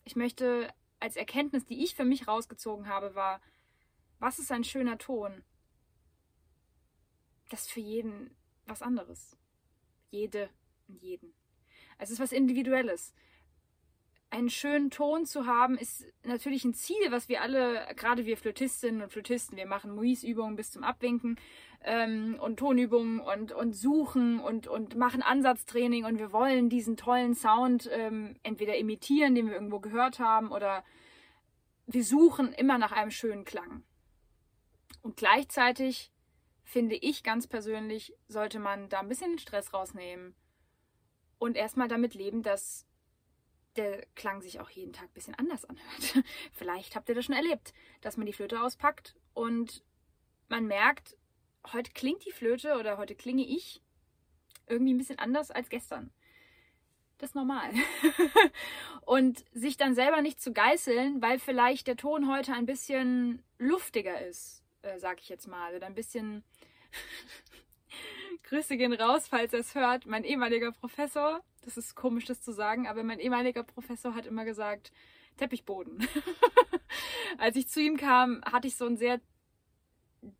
Ich 0.05 0.15
möchte 0.15 0.73
als 0.99 1.15
Erkenntnis, 1.15 1.65
die 1.65 1.83
ich 1.83 1.95
für 1.95 2.05
mich 2.05 2.27
rausgezogen 2.27 2.87
habe, 2.87 3.15
war, 3.15 3.41
was 4.19 4.39
ist 4.39 4.51
ein 4.51 4.63
schöner 4.63 4.97
Ton? 4.97 5.43
Das 7.49 7.61
ist 7.61 7.71
für 7.71 7.81
jeden 7.81 8.35
was 8.65 8.81
anderes. 8.81 9.37
Jede 10.09 10.49
und 10.87 11.01
jeden. 11.01 11.33
Es 11.97 12.09
ist 12.09 12.19
was 12.19 12.31
Individuelles 12.31 13.13
einen 14.33 14.49
schönen 14.49 14.89
Ton 14.89 15.27
zu 15.27 15.45
haben, 15.45 15.77
ist 15.77 16.07
natürlich 16.23 16.65
ein 16.65 16.73
Ziel, 16.73 17.11
was 17.11 17.29
wir 17.29 17.43
alle, 17.43 17.87
gerade 17.95 18.25
wir 18.25 18.35
Flötistinnen 18.35 19.03
und 19.03 19.11
Flötisten, 19.11 19.57
wir 19.57 19.67
machen 19.67 19.93
Muis-Übungen 19.93 20.55
bis 20.55 20.71
zum 20.71 20.83
Abwinken 20.83 21.37
ähm, 21.83 22.39
und 22.41 22.57
Tonübungen 22.57 23.19
und, 23.19 23.51
und 23.51 23.73
suchen 23.73 24.39
und, 24.39 24.67
und 24.67 24.95
machen 24.95 25.21
Ansatztraining 25.21 26.05
und 26.05 26.17
wir 26.17 26.33
wollen 26.33 26.67
diesen 26.67 26.97
tollen 26.97 27.35
Sound 27.35 27.87
ähm, 27.93 28.35
entweder 28.41 28.75
imitieren, 28.75 29.35
den 29.35 29.45
wir 29.45 29.53
irgendwo 29.53 29.79
gehört 29.79 30.17
haben, 30.17 30.51
oder 30.51 30.83
wir 31.85 32.03
suchen 32.03 32.53
immer 32.53 32.79
nach 32.79 32.91
einem 32.91 33.11
schönen 33.11 33.45
Klang. 33.45 33.83
Und 35.03 35.15
gleichzeitig 35.15 36.11
finde 36.63 36.95
ich 36.95 37.21
ganz 37.21 37.45
persönlich, 37.45 38.15
sollte 38.27 38.57
man 38.57 38.89
da 38.89 39.01
ein 39.01 39.09
bisschen 39.09 39.33
den 39.33 39.39
Stress 39.39 39.73
rausnehmen 39.75 40.33
und 41.37 41.55
erstmal 41.55 41.87
damit 41.87 42.15
leben, 42.15 42.41
dass 42.41 42.87
der 43.75 44.05
Klang 44.15 44.41
sich 44.41 44.59
auch 44.59 44.69
jeden 44.69 44.93
Tag 44.93 45.05
ein 45.05 45.13
bisschen 45.13 45.35
anders 45.35 45.65
anhört. 45.65 46.23
Vielleicht 46.53 46.95
habt 46.95 47.09
ihr 47.09 47.15
das 47.15 47.25
schon 47.25 47.35
erlebt, 47.35 47.73
dass 48.01 48.17
man 48.17 48.25
die 48.25 48.33
Flöte 48.33 48.61
auspackt 48.61 49.15
und 49.33 49.83
man 50.49 50.67
merkt, 50.67 51.17
heute 51.71 51.91
klingt 51.91 52.25
die 52.25 52.31
Flöte 52.31 52.77
oder 52.77 52.97
heute 52.97 53.15
klinge 53.15 53.45
ich 53.45 53.81
irgendwie 54.67 54.93
ein 54.93 54.97
bisschen 54.97 55.19
anders 55.19 55.51
als 55.51 55.69
gestern. 55.69 56.11
Das 57.17 57.29
ist 57.29 57.35
normal. 57.35 57.71
und 59.05 59.45
sich 59.53 59.77
dann 59.77 59.95
selber 59.95 60.21
nicht 60.21 60.41
zu 60.41 60.51
geißeln, 60.51 61.21
weil 61.21 61.39
vielleicht 61.39 61.87
der 61.87 61.95
Ton 61.95 62.31
heute 62.31 62.53
ein 62.53 62.65
bisschen 62.65 63.43
luftiger 63.57 64.25
ist, 64.25 64.63
äh, 64.81 64.97
sag 64.99 65.21
ich 65.21 65.29
jetzt 65.29 65.47
mal, 65.47 65.75
oder 65.75 65.87
ein 65.87 65.95
bisschen 65.95 66.43
Grüße 68.43 68.77
gehen 68.77 68.93
raus, 68.93 69.27
falls 69.27 69.53
er 69.53 69.59
es 69.59 69.75
hört. 69.75 70.05
Mein 70.05 70.23
ehemaliger 70.23 70.71
Professor, 70.71 71.41
das 71.63 71.77
ist 71.77 71.95
komisch, 71.95 72.25
das 72.25 72.41
zu 72.41 72.51
sagen, 72.51 72.87
aber 72.87 73.03
mein 73.03 73.19
ehemaliger 73.19 73.63
Professor 73.63 74.15
hat 74.15 74.25
immer 74.25 74.45
gesagt, 74.45 74.91
Teppichboden. 75.37 76.07
Als 77.37 77.55
ich 77.55 77.67
zu 77.67 77.81
ihm 77.81 77.97
kam, 77.97 78.41
hatte 78.45 78.67
ich 78.67 78.75
so 78.75 78.85
einen 78.85 78.97
sehr 78.97 79.19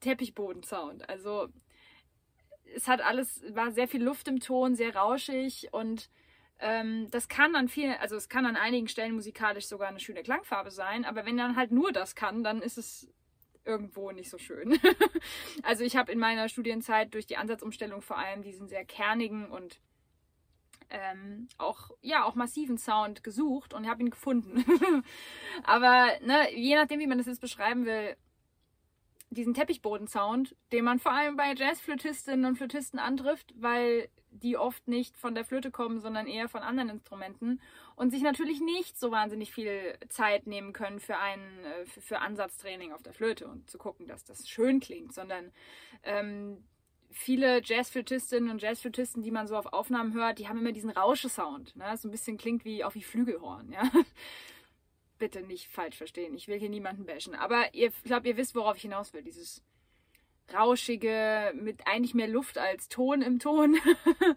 Teppichboden-Sound. 0.02 1.10
Also 1.10 1.50
es 2.76 2.88
hat 2.88 3.02
alles, 3.02 3.44
war 3.50 3.72
sehr 3.72 3.88
viel 3.88 4.04
Luft 4.04 4.28
im 4.28 4.40
Ton, 4.40 4.76
sehr 4.76 4.96
rauschig 4.96 5.70
und 5.72 6.10
Ähm, 6.60 7.10
das 7.10 7.28
kann 7.28 7.56
an 7.56 7.68
vielen, 7.68 7.94
also 8.00 8.16
es 8.16 8.30
kann 8.30 8.46
an 8.46 8.56
einigen 8.56 8.88
Stellen 8.88 9.16
musikalisch 9.16 9.66
sogar 9.66 9.90
eine 9.90 10.00
schöne 10.00 10.24
Klangfarbe 10.24 10.72
sein, 10.72 11.04
aber 11.04 11.26
wenn 11.26 11.36
dann 11.36 11.56
halt 11.58 11.72
nur 11.72 11.92
das 11.92 12.14
kann, 12.16 12.44
dann 12.44 12.62
ist 12.62 12.78
es 12.78 13.12
irgendwo 13.66 14.12
nicht 14.12 14.30
so 14.30 14.38
schön. 14.38 14.80
also 15.64 15.84
ich 15.84 15.96
habe 15.96 16.12
in 16.12 16.20
meiner 16.20 16.50
Studienzeit 16.50 17.14
durch 17.14 17.26
die 17.26 17.38
Ansatzumstellung 17.38 18.02
vor 18.02 18.18
allem 18.18 18.42
diesen 18.42 18.68
sehr 18.68 18.86
kernigen 18.86 19.50
und 19.50 19.80
ähm, 20.90 21.48
auch 21.58 21.92
ja 22.02 22.24
auch 22.24 22.36
massiven 22.36 22.78
Sound 22.78 23.24
gesucht 23.24 23.74
und 23.74 23.88
habe 23.88 24.04
ihn 24.04 24.10
gefunden. 24.10 24.64
Aber 25.64 26.08
ne, 26.22 26.54
je 26.56 26.76
nachdem, 26.76 27.00
wie 27.00 27.08
man 27.08 27.18
das 27.18 27.28
jetzt 27.28 27.42
beschreiben 27.42 27.86
will, 27.86 28.16
diesen 29.30 29.54
Teppichboden-Sound, 29.54 30.56
den 30.72 30.86
man 30.86 31.00
vor 31.00 31.12
allem 31.12 31.36
bei 31.36 31.54
Jazzflötistinnen 31.56 32.46
und 32.46 32.58
Flötisten 32.58 33.00
antrifft, 33.00 33.54
weil 33.56 34.10
die 34.34 34.58
oft 34.58 34.88
nicht 34.88 35.18
von 35.18 35.36
der 35.36 35.46
Flöte 35.46 35.72
kommen, 35.72 36.00
sondern 36.00 36.28
eher 36.28 36.50
von 36.50 36.62
anderen 36.62 36.90
Instrumenten 36.90 37.62
und 37.96 38.12
sich 38.12 38.22
natürlich 38.22 38.60
nicht 38.60 39.00
so 39.00 39.12
wahnsinnig 39.12 39.54
viel 39.54 39.98
Zeit 40.10 40.48
nehmen 40.48 40.74
können 40.74 41.00
für 41.00 41.18
ein 41.18 41.40
äh, 41.64 41.86
für, 41.86 42.20
Ansatztraining 42.20 42.92
auf 42.92 43.04
der 43.04 43.14
Flöte 43.14 43.48
und 43.48 43.70
zu 43.70 43.78
gucken, 43.78 44.08
dass 44.08 44.24
das 44.24 44.50
schön 44.50 44.80
klingt, 44.80 45.14
sondern 45.14 45.52
ähm, 46.04 46.64
viele 47.12 47.62
Jazzflötistinnen 47.64 48.50
und 48.50 48.62
Jazzflötisten, 48.62 49.22
die 49.22 49.32
man 49.32 49.48
so 49.48 49.56
auf 49.56 49.68
Aufnahmen 49.68 50.14
hört, 50.14 50.40
die 50.40 50.48
haben 50.48 50.60
immer 50.60 50.72
diesen 50.72 50.90
Rauschesound, 50.90 51.76
ne? 51.76 51.96
so 51.98 52.08
ein 52.08 52.12
bisschen 52.12 52.38
klingt 52.38 52.66
wie 52.66 52.84
auch 52.84 52.96
wie 52.96 53.04
Flügelhorn, 53.04 53.72
ja. 53.72 53.84
Bitte 55.20 55.42
nicht 55.42 55.72
falsch 55.72 55.96
verstehen, 55.96 56.34
ich 56.34 56.48
will 56.48 56.60
hier 56.60 56.70
niemanden 56.70 57.06
bashen, 57.06 57.36
aber 57.36 57.74
ihr, 57.74 57.90
ich 57.90 58.04
glaube, 58.04 58.28
ihr 58.28 58.38
wisst, 58.38 58.56
worauf 58.56 58.78
ich 58.78 58.82
hinaus 58.82 59.14
will, 59.14 59.22
dieses 59.22 59.64
rauschige, 60.54 61.54
mit 61.56 61.88
eigentlich 61.88 62.14
mehr 62.14 62.28
Luft 62.28 62.58
als 62.58 62.90
Ton 62.90 63.22
im 63.22 63.40
Ton. 63.40 63.78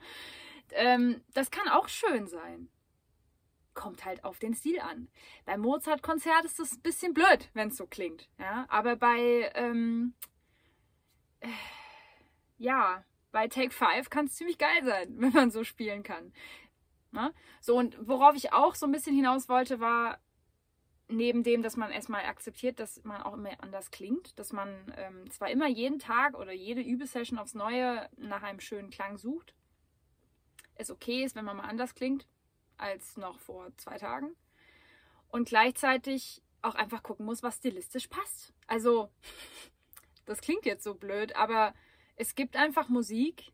ähm, 0.72 1.22
das 1.34 1.50
kann 1.50 1.68
auch 1.68 1.88
schön 1.88 2.26
sein. 2.26 2.68
Kommt 3.74 4.04
halt 4.04 4.24
auf 4.24 4.38
den 4.38 4.54
Stil 4.54 4.80
an. 4.80 5.08
Beim 5.44 5.60
Mozart-Konzert 5.60 6.44
ist 6.44 6.58
das 6.58 6.72
ein 6.72 6.82
bisschen 6.82 7.14
blöd, 7.14 7.50
wenn 7.54 7.68
es 7.68 7.76
so 7.76 7.86
klingt. 7.86 8.28
Ja? 8.38 8.66
Aber 8.68 8.96
bei, 8.96 9.50
ähm, 9.54 10.14
äh, 11.40 11.48
ja, 12.58 13.04
bei 13.32 13.48
Take 13.48 13.70
5 13.70 14.08
kann 14.08 14.26
es 14.26 14.36
ziemlich 14.36 14.58
geil 14.58 14.84
sein, 14.84 15.14
wenn 15.18 15.32
man 15.32 15.50
so 15.50 15.64
spielen 15.64 16.02
kann. 16.02 16.32
Na? 17.10 17.32
So, 17.60 17.76
und 17.76 17.96
worauf 18.06 18.34
ich 18.34 18.52
auch 18.52 18.74
so 18.74 18.86
ein 18.86 18.92
bisschen 18.92 19.14
hinaus 19.14 19.48
wollte, 19.48 19.80
war, 19.80 20.18
neben 21.08 21.42
dem, 21.42 21.62
dass 21.62 21.76
man 21.76 21.90
erstmal 21.90 22.24
akzeptiert, 22.24 22.80
dass 22.80 23.02
man 23.04 23.22
auch 23.22 23.34
immer 23.34 23.50
anders 23.62 23.90
klingt, 23.90 24.38
dass 24.38 24.52
man 24.52 24.92
ähm, 24.96 25.30
zwar 25.30 25.50
immer 25.50 25.68
jeden 25.68 25.98
Tag 25.98 26.36
oder 26.36 26.52
jede 26.52 26.80
Übesession 26.80 27.38
aufs 27.38 27.54
Neue 27.54 28.08
nach 28.16 28.42
einem 28.42 28.60
schönen 28.60 28.90
Klang 28.90 29.16
sucht, 29.16 29.54
es 30.74 30.90
okay 30.90 31.24
ist, 31.24 31.36
wenn 31.36 31.44
man 31.44 31.56
mal 31.56 31.64
anders 31.68 31.94
klingt 31.94 32.26
als 32.76 33.16
noch 33.16 33.38
vor 33.38 33.70
zwei 33.76 33.98
Tagen 33.98 34.34
und 35.28 35.48
gleichzeitig 35.48 36.42
auch 36.62 36.74
einfach 36.74 37.02
gucken 37.02 37.26
muss, 37.26 37.42
was 37.42 37.56
stilistisch 37.56 38.08
passt. 38.08 38.52
Also, 38.66 39.10
das 40.26 40.40
klingt 40.40 40.66
jetzt 40.66 40.84
so 40.84 40.94
blöd, 40.94 41.36
aber 41.36 41.74
es 42.16 42.34
gibt 42.34 42.56
einfach 42.56 42.88
Musik, 42.88 43.52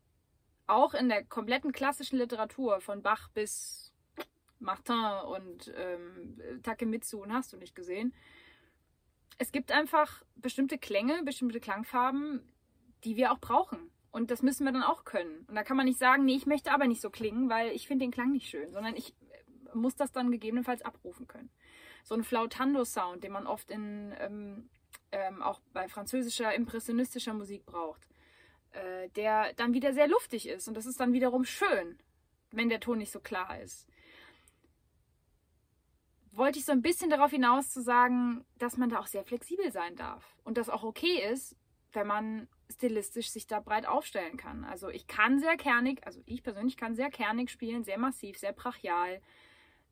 auch 0.65 0.93
in 0.93 1.09
der 1.09 1.23
kompletten 1.25 1.71
klassischen 1.71 2.17
Literatur, 2.17 2.79
von 2.79 3.01
Bach 3.01 3.29
bis 3.29 3.82
Martin 4.63 4.95
und 5.27 5.73
ähm, 5.75 6.61
Takemitsu 6.63 7.21
und 7.21 7.33
hast 7.33 7.53
du 7.53 7.57
nicht 7.57 7.75
gesehen. 7.75 8.13
Es 9.37 9.51
gibt 9.51 9.71
einfach 9.71 10.23
bestimmte 10.35 10.77
Klänge, 10.77 11.21
bestimmte 11.23 11.59
Klangfarben, 11.59 12.41
die 13.03 13.15
wir 13.15 13.31
auch 13.31 13.39
brauchen. 13.39 13.91
Und 14.11 14.29
das 14.29 14.43
müssen 14.43 14.65
wir 14.65 14.71
dann 14.71 14.83
auch 14.83 15.05
können. 15.05 15.45
Und 15.47 15.55
da 15.55 15.63
kann 15.63 15.75
man 15.75 15.87
nicht 15.87 15.97
sagen, 15.97 16.25
nee, 16.25 16.35
ich 16.35 16.45
möchte 16.45 16.71
aber 16.71 16.87
nicht 16.87 17.01
so 17.01 17.09
klingen, 17.09 17.49
weil 17.49 17.71
ich 17.71 17.87
finde 17.87 18.05
den 18.05 18.11
Klang 18.11 18.31
nicht 18.31 18.47
schön, 18.47 18.71
sondern 18.71 18.95
ich 18.95 19.15
äh, 19.31 19.75
muss 19.75 19.95
das 19.95 20.11
dann 20.11 20.31
gegebenenfalls 20.31 20.83
abrufen 20.83 21.27
können. 21.27 21.49
So 22.03 22.15
ein 22.15 22.23
Flautando-Sound, 22.23 23.23
den 23.23 23.31
man 23.31 23.47
oft 23.47 23.71
in 23.71 24.13
ähm, 24.19 24.69
ähm, 25.11 25.41
auch 25.41 25.61
bei 25.73 25.87
französischer 25.87 26.53
impressionistischer 26.53 27.33
Musik 27.33 27.65
braucht, 27.65 28.07
äh, 28.71 29.09
der 29.09 29.53
dann 29.53 29.73
wieder 29.73 29.93
sehr 29.93 30.07
luftig 30.07 30.47
ist. 30.47 30.67
Und 30.67 30.75
das 30.75 30.85
ist 30.85 30.99
dann 30.99 31.13
wiederum 31.13 31.43
schön, 31.43 31.97
wenn 32.51 32.69
der 32.69 32.79
Ton 32.79 32.99
nicht 32.99 33.11
so 33.11 33.19
klar 33.19 33.59
ist 33.61 33.87
wollte 36.35 36.59
ich 36.59 36.65
so 36.65 36.71
ein 36.71 36.81
bisschen 36.81 37.09
darauf 37.09 37.31
hinaus 37.31 37.71
zu 37.71 37.81
sagen, 37.81 38.43
dass 38.57 38.77
man 38.77 38.89
da 38.89 38.99
auch 38.99 39.07
sehr 39.07 39.23
flexibel 39.23 39.71
sein 39.71 39.95
darf 39.95 40.35
und 40.43 40.57
das 40.57 40.69
auch 40.69 40.83
okay 40.83 41.21
ist, 41.31 41.55
wenn 41.91 42.07
man 42.07 42.47
stilistisch 42.71 43.29
sich 43.29 43.45
da 43.45 43.59
breit 43.59 43.85
aufstellen 43.85 44.37
kann. 44.37 44.63
Also 44.63 44.89
ich 44.89 45.05
kann 45.07 45.39
sehr 45.39 45.57
kernig, 45.57 46.05
also 46.05 46.21
ich 46.25 46.41
persönlich 46.41 46.75
kann 46.75 46.95
sehr 46.95 47.11
kernig 47.11 47.51
spielen, 47.51 47.83
sehr 47.83 47.99
massiv, 47.99 48.37
sehr 48.37 48.53
brachial, 48.53 49.21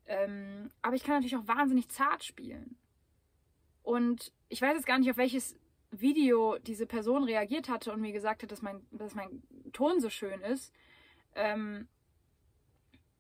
ähm, 0.08 0.72
aber 0.82 0.96
ich 0.96 1.04
kann 1.04 1.16
natürlich 1.16 1.38
auch 1.38 1.48
wahnsinnig 1.48 1.90
zart 1.90 2.24
spielen. 2.24 2.78
Und 3.84 4.34
ich 4.50 4.62
weiß 4.62 4.76
jetzt 4.76 4.86
gar 4.86 4.98
nicht, 5.00 5.10
auf 5.10 5.18
welches 5.18 5.56
Video 5.92 6.58
diese 6.60 6.88
Person 6.88 7.24
reagiert 7.24 7.70
hatte 7.70 7.92
und 7.92 8.02
mir 8.02 8.14
gesagt 8.14 8.44
hat, 8.44 8.52
dass 8.52 8.62
mein, 8.62 8.86
dass 8.92 9.14
mein 9.14 9.44
Ton 9.74 10.00
so 10.00 10.10
schön 10.10 10.42
ist. 10.42 10.74
Ähm, 11.36 11.88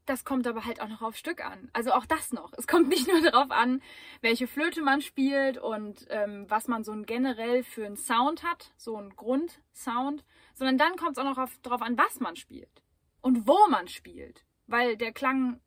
das 0.05 0.25
kommt 0.25 0.47
aber 0.47 0.65
halt 0.65 0.81
auch 0.81 0.87
noch 0.87 1.01
auf 1.01 1.15
Stück 1.15 1.43
an. 1.43 1.69
Also 1.73 1.91
auch 1.91 2.05
das 2.05 2.31
noch. 2.31 2.53
Es 2.57 2.67
kommt 2.67 2.89
nicht 2.89 3.07
nur 3.07 3.21
darauf 3.21 3.51
an, 3.51 3.81
welche 4.21 4.47
Flöte 4.47 4.81
man 4.81 5.01
spielt 5.01 5.57
und 5.57 6.05
ähm, 6.09 6.45
was 6.49 6.67
man 6.67 6.83
so 6.83 6.93
generell 7.03 7.63
für 7.63 7.85
einen 7.85 7.97
Sound 7.97 8.43
hat, 8.43 8.73
so 8.77 8.97
einen 8.97 9.15
Grundsound, 9.15 10.23
sondern 10.53 10.77
dann 10.77 10.95
kommt 10.95 11.17
es 11.17 11.17
auch 11.17 11.23
noch 11.23 11.49
darauf 11.61 11.81
an, 11.81 11.97
was 11.97 12.19
man 12.19 12.35
spielt 12.35 12.81
und 13.21 13.47
wo 13.47 13.67
man 13.69 13.87
spielt. 13.87 14.43
Weil 14.67 14.97
der 14.97 15.11
Klang 15.11 15.59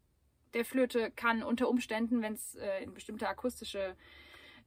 der 0.55 0.65
Flöte 0.65 1.11
kann 1.11 1.43
unter 1.43 1.69
Umständen, 1.69 2.23
wenn 2.23 2.35
es 2.35 2.55
äh, 2.55 2.83
in 2.85 2.95
bestimmte 2.95 3.29
akustische 3.29 3.97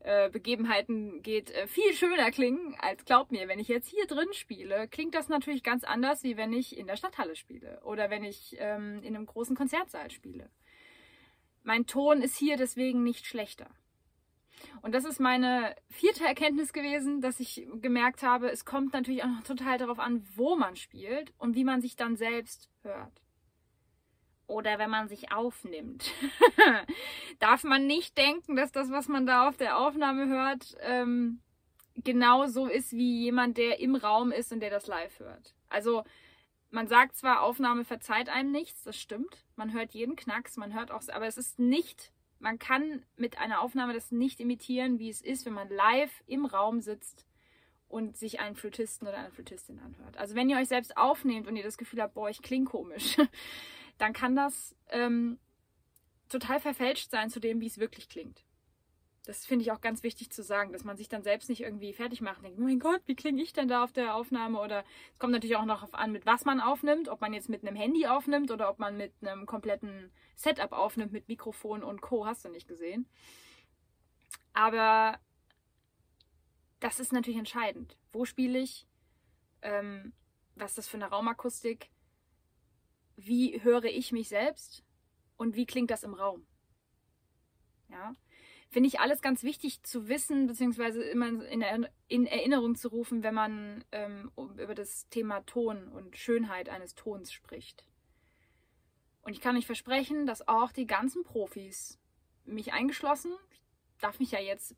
äh, 0.08 0.30
Begebenheiten 0.30 1.22
geht, 1.22 1.52
äh, 1.52 1.68
viel 1.68 1.94
schöner 1.94 2.32
klingen, 2.32 2.76
als 2.80 3.04
glaubt 3.04 3.34
mir, 3.34 3.50
wenn 3.50 3.60
ich 3.60 3.68
jetzt 3.68 3.90
hier 3.90 4.08
drin 4.08 4.32
spiele, 4.32 4.88
klingt 4.88 5.14
das 5.14 5.28
natürlich 5.28 5.64
ganz 5.64 5.84
anders, 5.84 6.24
wie 6.24 6.38
wenn 6.38 6.54
ich 6.54 6.78
in 6.78 6.88
der 6.88 6.96
Stadthalle 6.96 7.36
spiele 7.36 7.82
oder 7.84 8.10
wenn 8.10 8.24
ich 8.24 8.56
ähm, 8.58 9.04
in 9.04 9.18
einem 9.18 9.26
großen 9.26 9.56
Konzertsaal 9.58 10.10
spiele. 10.10 10.50
Mein 11.64 11.88
Ton 11.88 12.22
ist 12.22 12.38
hier 12.38 12.56
deswegen 12.56 13.04
nicht 13.04 13.26
schlechter. 13.26 13.70
Und 14.82 14.96
das 14.96 15.04
ist 15.04 15.20
meine 15.20 15.76
vierte 15.90 16.24
Erkenntnis 16.24 16.72
gewesen, 16.72 17.20
dass 17.20 17.42
ich 17.42 17.68
gemerkt 17.82 18.24
habe, 18.24 18.50
es 18.50 18.64
kommt 18.64 18.94
natürlich 18.94 19.24
auch 19.24 19.28
noch 19.28 19.44
total 19.44 19.78
darauf 19.78 20.00
an, 20.00 20.26
wo 20.36 20.56
man 20.56 20.78
spielt 20.78 21.34
und 21.38 21.56
wie 21.56 21.66
man 21.66 21.82
sich 21.82 21.98
dann 21.98 22.16
selbst 22.16 22.70
hört 22.82 23.27
oder 24.48 24.80
wenn 24.80 24.90
man 24.90 25.08
sich 25.08 25.32
aufnimmt. 25.32 26.12
Darf 27.40 27.64
man 27.64 27.86
nicht 27.86 28.18
denken, 28.18 28.56
dass 28.56 28.72
das, 28.72 28.90
was 28.92 29.08
man 29.08 29.26
da 29.26 29.48
auf 29.48 29.58
der 29.58 29.78
Aufnahme 29.78 30.28
hört, 30.28 30.76
ähm, 30.82 31.42
genau 31.96 32.48
so 32.48 32.68
ist 32.68 32.94
wie 32.94 33.24
jemand, 33.24 33.58
der 33.58 33.80
im 33.80 33.96
Raum 33.96 34.32
ist 34.32 34.52
und 34.52 34.62
der 34.62 34.70
das 34.70 34.88
live 34.88 35.20
hört. 35.20 35.54
Also 35.70 36.04
man 36.70 36.88
sagt 36.88 37.16
zwar, 37.16 37.42
Aufnahme 37.42 37.86
verzeiht 37.86 38.30
einem 38.30 38.52
nichts, 38.52 38.84
das 38.84 38.98
stimmt. 38.98 39.46
Man 39.56 39.74
hört 39.74 39.92
jeden 39.92 40.16
Knacks, 40.16 40.58
man 40.58 40.74
hört 40.74 40.92
auch, 40.92 41.02
aber 41.10 41.28
es 41.28 41.38
ist 41.38 41.60
nicht, 41.60 42.12
man 42.40 42.60
kann 42.60 43.04
mit 43.16 43.38
einer 43.40 43.62
Aufnahme 43.62 43.94
das 43.94 44.12
nicht 44.12 44.40
imitieren, 44.40 45.00
wie 45.00 45.10
es 45.10 45.22
ist, 45.22 45.46
wenn 45.46 45.54
man 45.54 45.70
live 45.70 46.24
im 46.28 46.46
Raum 46.46 46.82
sitzt 46.82 47.26
und 47.88 48.18
sich 48.18 48.40
einen 48.40 48.56
Flötisten 48.56 49.08
oder 49.08 49.18
eine 49.18 49.32
Flötistin 49.32 49.80
anhört. 49.80 50.18
Also 50.18 50.36
wenn 50.36 50.50
ihr 50.50 50.58
euch 50.58 50.68
selbst 50.68 50.98
aufnehmt 50.98 51.48
und 51.48 51.56
ihr 51.56 51.64
das 51.64 51.78
Gefühl 51.78 52.02
habt, 52.02 52.14
boah, 52.14 52.30
ich 52.30 52.42
klinge 52.42 52.66
komisch, 52.66 53.18
dann 53.98 54.14
kann 54.14 54.36
das 54.36 54.76
ähm, 54.90 55.40
total 56.30 56.60
verfälscht 56.60 57.12
sein 57.12 57.30
zu 57.30 57.40
dem, 57.40 57.62
wie 57.62 57.68
es 57.68 57.78
wirklich 57.78 58.10
klingt. 58.10 58.44
Das 59.28 59.46
finde 59.46 59.64
ich 59.64 59.74
auch 59.74 59.82
ganz 59.82 60.04
wichtig 60.04 60.32
zu 60.32 60.42
sagen, 60.42 60.72
dass 60.72 60.86
man 60.86 60.96
sich 60.96 61.10
dann 61.10 61.22
selbst 61.22 61.50
nicht 61.50 61.62
irgendwie 61.62 61.92
fertig 61.92 62.22
macht 62.22 62.38
und 62.38 62.44
denkt, 62.46 62.60
mein 62.60 62.80
Gott, 62.80 63.02
wie 63.08 63.16
klinge 63.16 63.44
ich 63.44 63.52
denn 63.52 63.68
da 63.68 63.84
auf 63.84 63.92
der 63.92 64.16
Aufnahme? 64.16 64.58
Oder 64.62 64.86
es 65.12 65.20
kommt 65.20 65.34
natürlich 65.34 65.58
auch 65.58 65.66
noch 65.66 65.82
darauf 65.82 65.96
an, 65.96 66.14
mit 66.14 66.26
was 66.26 66.46
man 66.46 66.62
aufnimmt, 66.62 67.10
ob 67.10 67.20
man 67.20 67.34
jetzt 67.34 67.50
mit 67.50 67.68
einem 67.68 67.76
Handy 67.76 68.08
aufnimmt 68.08 68.52
oder 68.52 68.70
ob 68.70 68.80
man 68.80 68.96
mit 68.96 69.14
einem 69.22 69.46
kompletten 69.46 70.12
Setup 70.36 70.72
aufnimmt, 70.72 71.12
mit 71.12 71.28
Mikrofon 71.28 71.84
und 71.84 72.00
Co. 72.00 72.26
Hast 72.26 72.46
du 72.46 72.50
nicht 72.50 72.70
gesehen. 72.70 73.06
Aber 74.54 75.20
das 76.80 77.02
ist 77.02 77.12
natürlich 77.12 77.40
entscheidend. 77.40 77.98
Wo 78.14 78.24
spiele 78.24 78.60
ich? 78.60 78.88
Ähm, 79.62 80.14
was 80.56 80.72
ist 80.72 80.78
das 80.78 80.88
für 80.88 80.98
eine 80.98 81.08
Raumakustik? 81.08 81.90
Wie 83.18 83.62
höre 83.62 83.86
ich 83.86 84.12
mich 84.12 84.30
selbst 84.30 84.84
und 85.36 85.56
wie 85.56 85.66
klingt 85.66 85.92
das 85.92 86.04
im 86.04 86.14
Raum. 86.14 86.46
Ja, 87.90 88.16
finde 88.70 88.88
ich 88.88 89.00
alles 89.00 89.22
ganz 89.22 89.44
wichtig 89.44 89.84
zu 89.84 90.08
wissen, 90.08 90.48
beziehungsweise 90.48 91.04
immer 91.04 91.28
in, 91.28 91.88
in 92.08 92.26
Erinnerung 92.26 92.76
zu 92.76 92.90
rufen, 92.90 93.24
wenn 93.24 93.34
man 93.34 93.84
ähm, 93.92 94.32
über 94.36 94.76
das 94.76 95.10
Thema 95.10 95.42
Ton 95.42 95.88
und 95.90 96.18
Schönheit 96.18 96.70
eines 96.70 96.96
Tons 96.96 97.32
spricht. 97.32 97.86
Und 99.22 99.34
ich 99.34 99.42
kann 99.42 99.58
euch 99.58 99.66
versprechen, 99.66 100.26
dass 100.26 100.48
auch 100.48 100.72
die 100.72 100.88
ganzen 100.88 101.24
Profis, 101.24 102.00
mich 102.46 102.72
eingeschlossen, 102.72 103.34
ich 103.52 104.02
darf 104.02 104.20
mich 104.20 104.32
ja 104.32 104.40
jetzt 104.40 104.76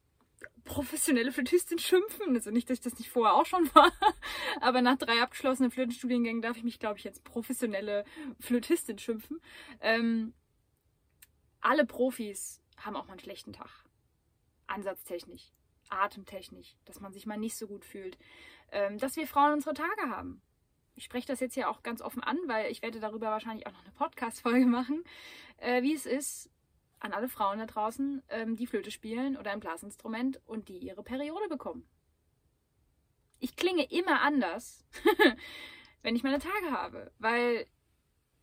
professionelle 0.64 1.32
Flötistin 1.32 1.80
schimpfen. 1.80 2.36
Also 2.36 2.52
nicht, 2.52 2.70
dass 2.70 2.78
ich 2.78 2.84
das 2.84 3.00
nicht 3.00 3.10
vorher 3.10 3.34
auch 3.34 3.46
schon 3.46 3.70
war, 3.74 3.92
aber 4.62 4.82
nach 4.82 4.98
drei 4.98 5.22
abgeschlossenen 5.22 5.72
Flötenstudiengängen 5.72 6.42
darf 6.42 6.58
ich 6.58 6.64
mich, 6.64 6.80
glaube 6.80 6.98
ich, 6.98 7.04
jetzt 7.04 7.24
professionelle 7.24 8.06
Flötistin 8.40 9.00
schimpfen. 9.00 9.42
Ähm, 9.82 10.34
alle 11.62 11.86
Profis 11.86 12.62
haben 12.78 12.96
auch 12.96 13.06
mal 13.06 13.14
einen 13.14 13.20
schlechten 13.20 13.54
Tag. 13.54 13.70
Ansatztechnisch, 14.68 15.52
atemtechnisch, 15.90 16.78
dass 16.86 17.00
man 17.02 17.12
sich 17.12 17.26
mal 17.26 17.38
nicht 17.38 17.58
so 17.58 17.68
gut 17.68 17.84
fühlt. 17.84 18.18
Ähm, 18.72 19.00
dass 19.00 19.16
wir 19.16 19.28
Frauen 19.28 19.54
unsere 19.54 19.74
Tage 19.74 20.10
haben. 20.10 20.42
Ich 20.96 21.06
spreche 21.06 21.28
das 21.28 21.40
jetzt 21.40 21.56
hier 21.56 21.70
auch 21.70 21.82
ganz 21.82 22.02
offen 22.02 22.22
an, 22.22 22.38
weil 22.46 22.72
ich 22.72 22.82
werde 22.82 23.00
darüber 23.00 23.28
wahrscheinlich 23.28 23.66
auch 23.66 23.72
noch 23.72 23.82
eine 23.82 23.94
Podcast-Folge 23.94 24.66
machen, 24.66 25.04
äh, 25.58 25.82
wie 25.82 25.94
es 25.94 26.06
ist, 26.06 26.52
an 27.00 27.14
alle 27.14 27.30
Frauen 27.30 27.60
da 27.60 27.66
draußen, 27.66 28.22
ähm, 28.30 28.56
die 28.56 28.68
Flöte 28.68 28.92
spielen 28.92 29.38
oder 29.38 29.52
ein 29.52 29.60
Blasinstrument 29.60 30.42
und 30.46 30.68
die 30.68 30.78
ihre 30.78 31.04
Periode 31.04 31.48
bekommen. 31.48 31.88
Ich 33.40 33.56
klinge 33.56 33.90
immer 33.90 34.22
anders, 34.22 34.86
wenn 36.02 36.16
ich 36.16 36.24
meine 36.24 36.40
Tage 36.40 36.72
habe, 36.72 37.12
weil 37.20 37.68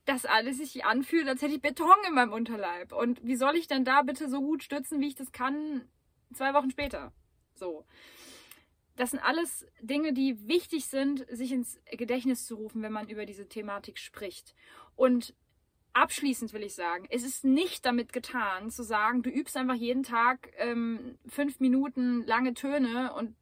das 0.07 0.25
alles 0.25 0.59
sich 0.59 0.85
anfühlt, 0.85 1.29
als 1.29 1.43
hätte 1.43 1.55
ich 1.55 1.61
Beton 1.61 1.97
in 2.07 2.15
meinem 2.15 2.33
Unterleib. 2.33 2.93
Und 2.93 3.23
wie 3.25 3.37
soll 3.37 3.57
ich 3.57 3.67
denn 3.67 3.85
da 3.85 4.03
bitte 4.03 4.29
so 4.29 4.41
gut 4.41 4.63
stützen, 4.63 5.01
wie 5.01 5.09
ich 5.09 5.17
das 5.17 5.33
kann, 5.33 5.89
zwei 6.33 6.55
Wochen 6.55 6.71
später? 6.71 7.13
So. 7.55 7.85
Das 8.95 9.11
sind 9.11 9.21
alles 9.21 9.67
Dinge, 9.83 10.15
die 10.15 10.49
wichtig 10.49 10.87
sind, 10.87 11.27
sich 11.29 11.53
ins 11.53 11.79
Gedächtnis 11.91 12.47
zu 12.47 12.55
rufen, 12.55 12.81
wenn 12.83 12.93
man 12.93 13.09
über 13.09 13.27
diese 13.27 13.47
Thematik 13.47 13.99
spricht. 13.99 14.55
Und 14.95 15.35
abschließend 15.97 16.53
will 16.53 16.63
ich 16.63 16.75
sagen, 16.75 17.07
es 17.11 17.25
ist 17.25 17.45
nicht 17.45 17.87
damit 17.87 18.13
getan, 18.13 18.71
zu 18.71 18.83
sagen, 18.83 19.23
du 19.23 19.31
übst 19.31 19.57
einfach 19.57 19.75
jeden 19.75 20.03
Tag 20.03 20.53
ähm, 20.59 21.19
fünf 21.27 21.59
Minuten 21.59 22.25
lange 22.27 22.53
Töne 22.55 23.15
und 23.15 23.35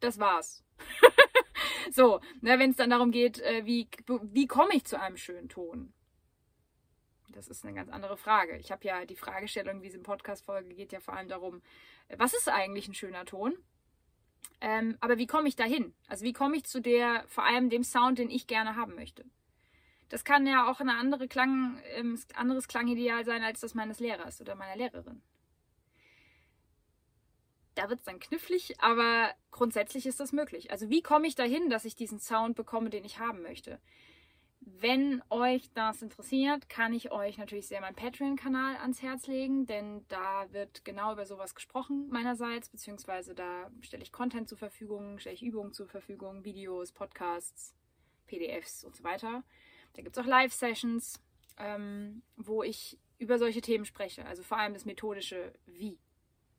das 0.00 0.18
war's. 0.18 0.64
so, 1.92 2.20
ne, 2.40 2.58
wenn 2.58 2.70
es 2.70 2.76
dann 2.76 2.90
darum 2.90 3.12
geht, 3.12 3.38
äh, 3.40 3.64
wie, 3.64 3.88
wie 4.22 4.46
komme 4.46 4.74
ich 4.74 4.84
zu 4.84 5.00
einem 5.00 5.16
schönen 5.16 5.48
Ton? 5.48 5.92
Das 7.28 7.48
ist 7.48 7.64
eine 7.64 7.74
ganz 7.74 7.90
andere 7.90 8.16
Frage. 8.16 8.58
Ich 8.58 8.72
habe 8.72 8.84
ja 8.84 9.04
die 9.06 9.16
Fragestellung, 9.16 9.82
in 9.82 10.02
Podcast-Folge 10.02 10.74
geht, 10.74 10.92
ja 10.92 11.00
vor 11.00 11.14
allem 11.14 11.28
darum, 11.28 11.62
was 12.16 12.34
ist 12.34 12.48
eigentlich 12.48 12.88
ein 12.88 12.94
schöner 12.94 13.24
Ton? 13.24 13.54
Ähm, 14.60 14.96
aber 15.00 15.18
wie 15.18 15.26
komme 15.26 15.48
ich 15.48 15.56
dahin? 15.56 15.94
Also 16.08 16.24
wie 16.24 16.32
komme 16.32 16.56
ich 16.56 16.64
zu 16.64 16.80
der, 16.80 17.24
vor 17.28 17.44
allem 17.44 17.70
dem 17.70 17.84
Sound, 17.84 18.18
den 18.18 18.30
ich 18.30 18.46
gerne 18.46 18.76
haben 18.76 18.94
möchte? 18.94 19.24
Das 20.14 20.22
kann 20.22 20.46
ja 20.46 20.70
auch 20.70 20.78
ein 20.78 20.90
andere 20.90 21.26
Klang, 21.26 21.76
ähm, 21.96 22.16
anderes 22.36 22.68
Klangideal 22.68 23.24
sein 23.24 23.42
als 23.42 23.58
das 23.58 23.74
meines 23.74 23.98
Lehrers 23.98 24.40
oder 24.40 24.54
meiner 24.54 24.76
Lehrerin. 24.76 25.20
Da 27.74 27.88
wird 27.88 27.98
es 27.98 28.04
dann 28.04 28.20
knifflig, 28.20 28.80
aber 28.80 29.34
grundsätzlich 29.50 30.06
ist 30.06 30.20
das 30.20 30.30
möglich. 30.30 30.70
Also 30.70 30.88
wie 30.88 31.02
komme 31.02 31.26
ich 31.26 31.34
dahin, 31.34 31.68
dass 31.68 31.84
ich 31.84 31.96
diesen 31.96 32.20
Sound 32.20 32.54
bekomme, 32.54 32.90
den 32.90 33.04
ich 33.04 33.18
haben 33.18 33.42
möchte? 33.42 33.80
Wenn 34.60 35.20
euch 35.30 35.68
das 35.74 36.00
interessiert, 36.00 36.68
kann 36.68 36.92
ich 36.92 37.10
euch 37.10 37.36
natürlich 37.36 37.66
sehr 37.66 37.80
meinen 37.80 37.96
Patreon-Kanal 37.96 38.76
ans 38.76 39.02
Herz 39.02 39.26
legen, 39.26 39.66
denn 39.66 40.04
da 40.06 40.46
wird 40.52 40.84
genau 40.84 41.12
über 41.12 41.26
sowas 41.26 41.56
gesprochen 41.56 42.08
meinerseits, 42.10 42.68
beziehungsweise 42.68 43.34
da 43.34 43.68
stelle 43.80 44.04
ich 44.04 44.12
Content 44.12 44.48
zur 44.48 44.58
Verfügung, 44.58 45.18
stelle 45.18 45.34
ich 45.34 45.42
Übungen 45.42 45.72
zur 45.72 45.88
Verfügung, 45.88 46.44
Videos, 46.44 46.92
Podcasts, 46.92 47.74
PDFs 48.28 48.84
und 48.84 48.94
so 48.94 49.02
weiter. 49.02 49.42
Da 49.94 50.02
gibt 50.02 50.16
es 50.16 50.22
auch 50.22 50.26
Live-Sessions, 50.28 51.20
ähm, 51.58 52.22
wo 52.36 52.62
ich 52.62 52.98
über 53.18 53.38
solche 53.38 53.60
Themen 53.60 53.84
spreche, 53.84 54.26
also 54.26 54.42
vor 54.42 54.58
allem 54.58 54.74
das 54.74 54.84
methodische 54.84 55.52
Wie. 55.66 55.98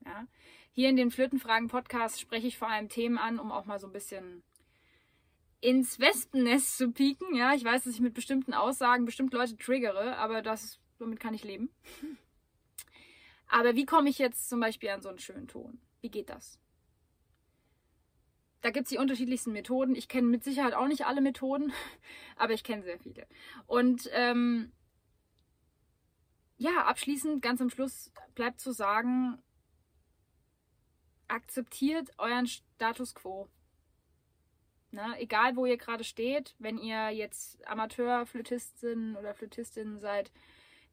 Ja? 0.05 0.25
Hier 0.71 0.89
in 0.89 0.95
den 0.95 1.11
Flötenfragen-Podcasts 1.11 2.19
spreche 2.19 2.47
ich 2.47 2.57
vor 2.57 2.69
allem 2.69 2.89
Themen 2.89 3.17
an, 3.17 3.39
um 3.39 3.51
auch 3.51 3.65
mal 3.65 3.79
so 3.79 3.87
ein 3.87 3.93
bisschen 3.93 4.43
ins 5.61 5.99
Wespennest 5.99 6.77
zu 6.77 6.91
pieken. 6.91 7.35
Ja, 7.35 7.53
ich 7.53 7.63
weiß, 7.63 7.83
dass 7.83 7.93
ich 7.93 8.01
mit 8.01 8.13
bestimmten 8.13 8.53
Aussagen 8.53 9.05
bestimmt 9.05 9.33
Leute 9.33 9.57
triggere, 9.57 10.17
aber 10.17 10.41
das, 10.41 10.79
damit 10.99 11.19
kann 11.19 11.33
ich 11.33 11.43
leben. 11.43 11.69
Aber 13.47 13.75
wie 13.75 13.85
komme 13.85 14.09
ich 14.09 14.17
jetzt 14.17 14.49
zum 14.49 14.59
Beispiel 14.59 14.89
an 14.89 15.01
so 15.01 15.09
einen 15.09 15.19
schönen 15.19 15.47
Ton? 15.47 15.79
Wie 16.01 16.09
geht 16.09 16.29
das? 16.29 16.59
Da 18.65 18.71
gibt 18.71 18.85
es 18.85 18.89
die 18.89 18.97
unterschiedlichsten 18.97 19.51
Methoden. 19.51 19.93
Ich 19.93 20.07
kenne 20.07 20.27
mit 20.27 20.43
Sicherheit 20.43 20.73
auch 20.73 20.87
nicht 20.87 21.05
alle 21.05 21.21
Methoden, 21.21 21.71
aber 22.35 22.53
ich 22.53 22.63
kenne 22.63 22.81
sehr 22.81 22.97
viele. 22.97 23.27
Und 23.67 24.09
ähm, 24.11 24.71
ja, 26.57 26.71
abschließend, 26.85 27.43
ganz 27.43 27.61
am 27.61 27.69
Schluss 27.69 28.11
bleibt 28.33 28.59
zu 28.59 28.71
sagen, 28.71 29.37
akzeptiert 31.27 32.09
euren 32.17 32.47
Status 32.47 33.13
quo. 33.13 33.49
Ne? 34.89 35.13
Egal, 35.19 35.55
wo 35.55 35.67
ihr 35.67 35.77
gerade 35.77 36.03
steht, 36.03 36.55
wenn 36.57 36.79
ihr 36.79 37.11
jetzt 37.11 37.63
Amateurflötistin 37.67 39.15
oder 39.15 39.35
Flötistin 39.35 39.99
seid, 39.99 40.31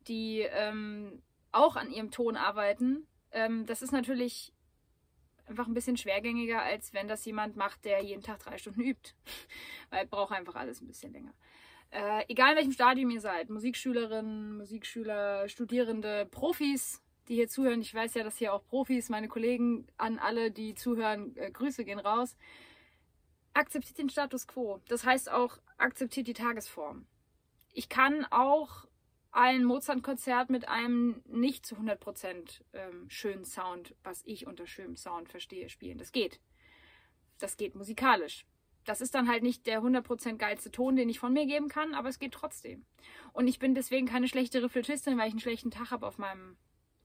die 0.08 0.40
ähm, 0.40 1.22
auch 1.52 1.76
an 1.76 1.90
ihrem 1.90 2.10
Ton 2.10 2.36
arbeiten, 2.36 3.06
ähm, 3.30 3.64
das 3.64 3.80
ist 3.80 3.92
natürlich 3.92 4.52
einfach 5.52 5.68
ein 5.68 5.74
bisschen 5.74 5.96
schwergängiger, 5.96 6.62
als 6.62 6.92
wenn 6.92 7.08
das 7.08 7.24
jemand 7.24 7.56
macht, 7.56 7.84
der 7.84 8.02
jeden 8.02 8.22
Tag 8.22 8.40
drei 8.40 8.58
Stunden 8.58 8.80
übt. 8.80 9.12
Weil 9.90 10.06
braucht 10.06 10.32
einfach 10.32 10.56
alles 10.56 10.80
ein 10.80 10.86
bisschen 10.86 11.12
länger. 11.12 11.32
Äh, 11.90 12.24
egal 12.28 12.50
in 12.50 12.56
welchem 12.56 12.72
Stadium 12.72 13.10
ihr 13.10 13.20
seid, 13.20 13.50
Musikschülerinnen, 13.50 14.56
Musikschüler, 14.56 15.48
Studierende, 15.48 16.26
Profis, 16.30 17.02
die 17.28 17.34
hier 17.34 17.48
zuhören. 17.48 17.82
Ich 17.82 17.94
weiß 17.94 18.14
ja, 18.14 18.24
dass 18.24 18.38
hier 18.38 18.52
auch 18.52 18.64
Profis, 18.66 19.10
meine 19.10 19.28
Kollegen, 19.28 19.86
an 19.98 20.18
alle, 20.18 20.50
die 20.50 20.74
zuhören, 20.74 21.36
äh, 21.36 21.50
Grüße 21.50 21.84
gehen 21.84 22.00
raus 22.00 22.36
akzeptiert 23.54 23.98
den 23.98 24.10
Status 24.10 24.46
quo. 24.46 24.80
Das 24.88 25.04
heißt 25.04 25.30
auch, 25.30 25.58
akzeptiert 25.78 26.26
die 26.26 26.32
Tagesform. 26.32 27.06
Ich 27.72 27.88
kann 27.88 28.26
auch 28.30 28.86
ein 29.32 29.64
Mozart-Konzert 29.64 30.50
mit 30.50 30.68
einem 30.68 31.22
nicht 31.26 31.64
zu 31.66 31.76
100% 31.76 32.62
ähm, 32.74 33.08
schönen 33.08 33.44
Sound, 33.44 33.94
was 34.04 34.22
ich 34.24 34.46
unter 34.46 34.66
schönem 34.66 34.96
Sound 34.96 35.28
verstehe, 35.28 35.68
spielen. 35.70 35.98
Das 35.98 36.12
geht. 36.12 36.38
Das 37.38 37.56
geht 37.56 37.74
musikalisch. 37.74 38.46
Das 38.84 39.00
ist 39.00 39.14
dann 39.14 39.28
halt 39.28 39.42
nicht 39.42 39.66
der 39.66 39.80
100% 39.80 40.36
geilste 40.36 40.70
Ton, 40.70 40.96
den 40.96 41.08
ich 41.08 41.18
von 41.18 41.32
mir 41.32 41.46
geben 41.46 41.68
kann, 41.68 41.94
aber 41.94 42.08
es 42.08 42.18
geht 42.18 42.32
trotzdem. 42.32 42.84
Und 43.32 43.48
ich 43.48 43.58
bin 43.58 43.74
deswegen 43.74 44.06
keine 44.06 44.28
schlechtere 44.28 44.68
Flötistin, 44.68 45.16
weil 45.16 45.28
ich 45.28 45.32
einen 45.32 45.40
schlechten 45.40 45.70
Tag 45.70 45.90
habe 45.90 46.06
auf 46.06 46.18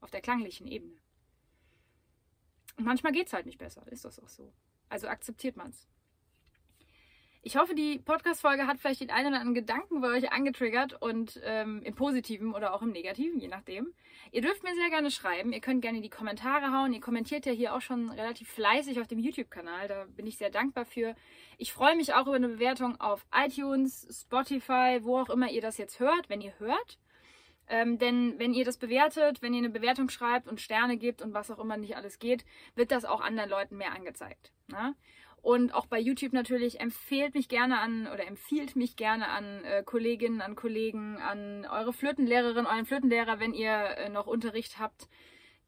auf 0.01 0.11
der 0.11 0.21
klanglichen 0.21 0.67
Ebene. 0.67 0.97
Und 2.77 2.85
manchmal 2.85 3.13
geht 3.13 3.27
es 3.27 3.33
halt 3.33 3.45
nicht 3.45 3.57
besser, 3.57 3.83
ist 3.91 4.05
das 4.05 4.19
auch 4.19 4.29
so. 4.29 4.53
Also 4.89 5.07
akzeptiert 5.07 5.55
man 5.55 5.69
es. 5.69 5.87
Ich 7.47 7.55
hoffe, 7.55 7.75
die 7.75 7.99
Podcast-Folge 7.99 8.67
hat 8.67 8.77
vielleicht 8.77 8.99
den 8.99 9.09
einen 9.09 9.27
oder 9.27 9.37
anderen 9.37 9.53
Gedanken 9.53 10.01
bei 10.01 10.09
euch 10.09 10.33
angetriggert 10.33 11.01
und 11.01 11.39
ähm, 11.45 11.81
im 11.81 11.95
Positiven 11.95 12.53
oder 12.53 12.73
auch 12.73 12.81
im 12.81 12.91
Negativen, 12.91 13.39
je 13.39 13.47
nachdem. 13.47 13.93
Ihr 14.33 14.41
dürft 14.41 14.63
mir 14.63 14.75
sehr 14.75 14.89
gerne 14.89 15.11
schreiben. 15.11 15.53
Ihr 15.53 15.61
könnt 15.61 15.81
gerne 15.81 15.95
in 15.95 16.03
die 16.03 16.09
Kommentare 16.09 16.73
hauen. 16.73 16.91
Ihr 16.91 16.99
kommentiert 16.99 17.45
ja 17.45 17.53
hier 17.53 17.73
auch 17.73 17.79
schon 17.79 18.09
relativ 18.09 18.49
fleißig 18.49 18.99
auf 18.99 19.07
dem 19.07 19.19
YouTube-Kanal. 19.19 19.87
Da 19.87 20.07
bin 20.09 20.27
ich 20.27 20.37
sehr 20.37 20.49
dankbar 20.49 20.83
für. 20.83 21.15
Ich 21.57 21.71
freue 21.71 21.95
mich 21.95 22.13
auch 22.13 22.27
über 22.27 22.35
eine 22.35 22.49
Bewertung 22.49 22.99
auf 22.99 23.25
iTunes, 23.33 24.05
Spotify, 24.11 24.99
wo 25.03 25.17
auch 25.17 25.29
immer 25.29 25.49
ihr 25.49 25.61
das 25.61 25.77
jetzt 25.77 26.01
hört, 26.01 26.27
wenn 26.27 26.41
ihr 26.41 26.51
hört. 26.59 26.99
Ähm, 27.69 27.97
denn 27.97 28.37
wenn 28.39 28.53
ihr 28.53 28.65
das 28.65 28.75
bewertet, 28.75 29.41
wenn 29.41 29.53
ihr 29.53 29.59
eine 29.59 29.69
Bewertung 29.69 30.09
schreibt 30.09 30.49
und 30.49 30.59
Sterne 30.59 30.97
gibt 30.97 31.21
und 31.21 31.33
was 31.33 31.49
auch 31.49 31.59
immer 31.59 31.77
nicht 31.77 31.95
alles 31.95 32.19
geht, 32.19 32.43
wird 32.75 32.91
das 32.91 33.05
auch 33.05 33.21
anderen 33.21 33.49
Leuten 33.49 33.77
mehr 33.77 33.93
angezeigt. 33.93 34.51
Ne? 34.67 34.95
Und 35.47 35.73
auch 35.73 35.85
bei 35.85 35.97
YouTube 35.97 36.33
natürlich 36.33 36.81
empfehlt 36.81 37.33
mich 37.33 37.47
gerne 37.47 37.79
an 37.79 38.05
oder 38.07 38.27
empfiehlt 38.27 38.75
mich 38.75 38.97
gerne 38.97 39.29
an 39.29 39.63
äh, 39.63 39.81
Kolleginnen, 39.81 40.41
an 40.41 40.57
Kollegen, 40.57 41.15
an 41.19 41.65
eure 41.65 41.93
Flötenlehrerin, 41.93 42.65
euren 42.65 42.85
Flötenlehrer, 42.85 43.39
wenn 43.39 43.53
ihr 43.53 43.71
äh, 43.71 44.09
noch 44.09 44.27
Unterricht 44.27 44.77
habt. 44.77 45.07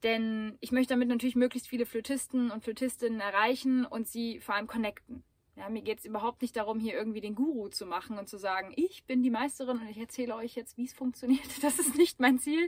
Denn 0.03 0.57
ich 0.59 0.73
möchte 0.73 0.95
damit 0.95 1.07
natürlich 1.07 1.37
möglichst 1.37 1.69
viele 1.69 1.85
Flötisten 1.85 2.51
und 2.51 2.65
Flötistinnen 2.65 3.21
erreichen 3.21 3.85
und 3.85 4.05
sie 4.05 4.41
vor 4.41 4.55
allem 4.55 4.67
connecten. 4.67 5.23
Ja, 5.55 5.69
mir 5.69 5.81
geht 5.81 5.99
es 5.99 6.05
überhaupt 6.05 6.41
nicht 6.41 6.57
darum, 6.57 6.81
hier 6.81 6.95
irgendwie 6.95 7.21
den 7.21 7.35
Guru 7.35 7.69
zu 7.69 7.85
machen 7.85 8.17
und 8.17 8.27
zu 8.27 8.37
sagen, 8.37 8.73
ich 8.75 9.05
bin 9.05 9.23
die 9.23 9.29
Meisterin 9.29 9.77
und 9.77 9.89
ich 9.89 9.97
erzähle 9.97 10.35
euch 10.35 10.55
jetzt, 10.55 10.77
wie 10.77 10.83
es 10.83 10.93
funktioniert. 10.93 11.47
Das 11.61 11.79
ist 11.79 11.95
nicht 11.95 12.19
mein 12.19 12.37
Ziel, 12.37 12.67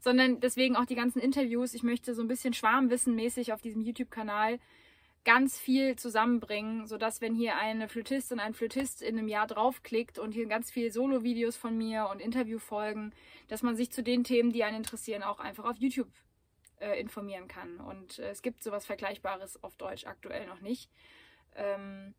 sondern 0.00 0.40
deswegen 0.40 0.74
auch 0.74 0.86
die 0.86 0.96
ganzen 0.96 1.20
Interviews. 1.20 1.72
Ich 1.74 1.84
möchte 1.84 2.16
so 2.16 2.22
ein 2.22 2.26
bisschen 2.26 2.52
schwarmwissenmäßig 2.52 3.52
auf 3.52 3.62
diesem 3.62 3.82
YouTube-Kanal 3.82 4.58
ganz 5.28 5.58
viel 5.58 5.94
zusammenbringen, 5.96 6.86
sodass 6.86 7.20
wenn 7.20 7.34
hier 7.34 7.58
eine 7.58 7.86
Flötistin, 7.90 8.40
ein 8.40 8.54
Flötist 8.54 9.02
in 9.02 9.18
einem 9.18 9.28
Jahr 9.28 9.46
draufklickt 9.46 10.18
und 10.18 10.32
hier 10.32 10.46
ganz 10.46 10.70
viele 10.70 10.90
Solo-Videos 10.90 11.54
von 11.54 11.76
mir 11.76 12.08
und 12.10 12.22
Interviewfolgen, 12.22 13.12
dass 13.46 13.62
man 13.62 13.76
sich 13.76 13.92
zu 13.92 14.02
den 14.02 14.24
Themen, 14.24 14.54
die 14.54 14.64
einen 14.64 14.78
interessieren, 14.78 15.22
auch 15.22 15.38
einfach 15.38 15.66
auf 15.66 15.76
YouTube 15.76 16.08
äh, 16.80 16.98
informieren 16.98 17.46
kann. 17.46 17.78
Und 17.78 18.20
äh, 18.20 18.30
es 18.30 18.40
gibt 18.40 18.62
sowas 18.62 18.86
Vergleichbares 18.86 19.62
auf 19.62 19.76
Deutsch 19.76 20.06
aktuell 20.06 20.46
noch 20.46 20.62
nicht. 20.62 20.90
Ähm, 21.56 22.14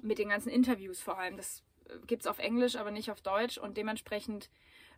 mit 0.00 0.16
den 0.16 0.30
ganzen 0.30 0.48
Interviews 0.48 0.98
vor 0.98 1.18
allem. 1.18 1.36
Das 1.36 1.62
gibt 2.06 2.22
es 2.22 2.26
auf 2.26 2.38
Englisch, 2.38 2.76
aber 2.76 2.90
nicht 2.90 3.10
auf 3.10 3.20
Deutsch. 3.20 3.58
Und 3.58 3.76
dementsprechend 3.76 4.48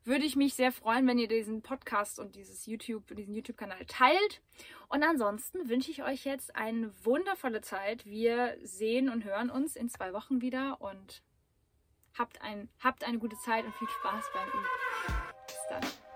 würde 0.05 0.25
ich 0.25 0.37
mich 0.37 0.55
sehr 0.55 0.73
freuen, 0.73 1.07
wenn 1.07 1.19
ihr 1.19 1.29
diesen 1.29 1.63
Podcast 1.63 2.19
und 2.19 2.37
dieses 2.37 2.67
YouTube, 2.67 3.15
diesen 3.17 3.35
YouTube-Kanal 3.35 3.85
teilt. 3.87 4.43
Und 4.89 5.03
ansonsten 5.03 5.69
wünsche 5.69 5.91
ich 5.91 6.03
euch 6.03 6.25
jetzt 6.25 6.55
eine 6.57 6.93
wundervolle 7.05 7.63
Zeit. 7.63 8.05
Wir 8.05 8.57
sehen 8.63 9.09
und 9.09 9.25
hören 9.25 9.51
uns 9.51 9.77
in 9.77 9.89
zwei 9.89 10.13
Wochen 10.13 10.41
wieder 10.41 10.81
und 10.81 11.23
habt, 12.19 12.43
ein, 12.43 12.69
habt 12.81 13.05
eine 13.05 13.19
gute 13.19 13.37
Zeit 13.39 13.65
und 13.65 13.75
viel 13.75 13.89
Spaß 13.89 14.25
beim 14.33 14.49
Üben. 14.49 14.67
Bis 15.47 15.57
dann. 15.69 16.14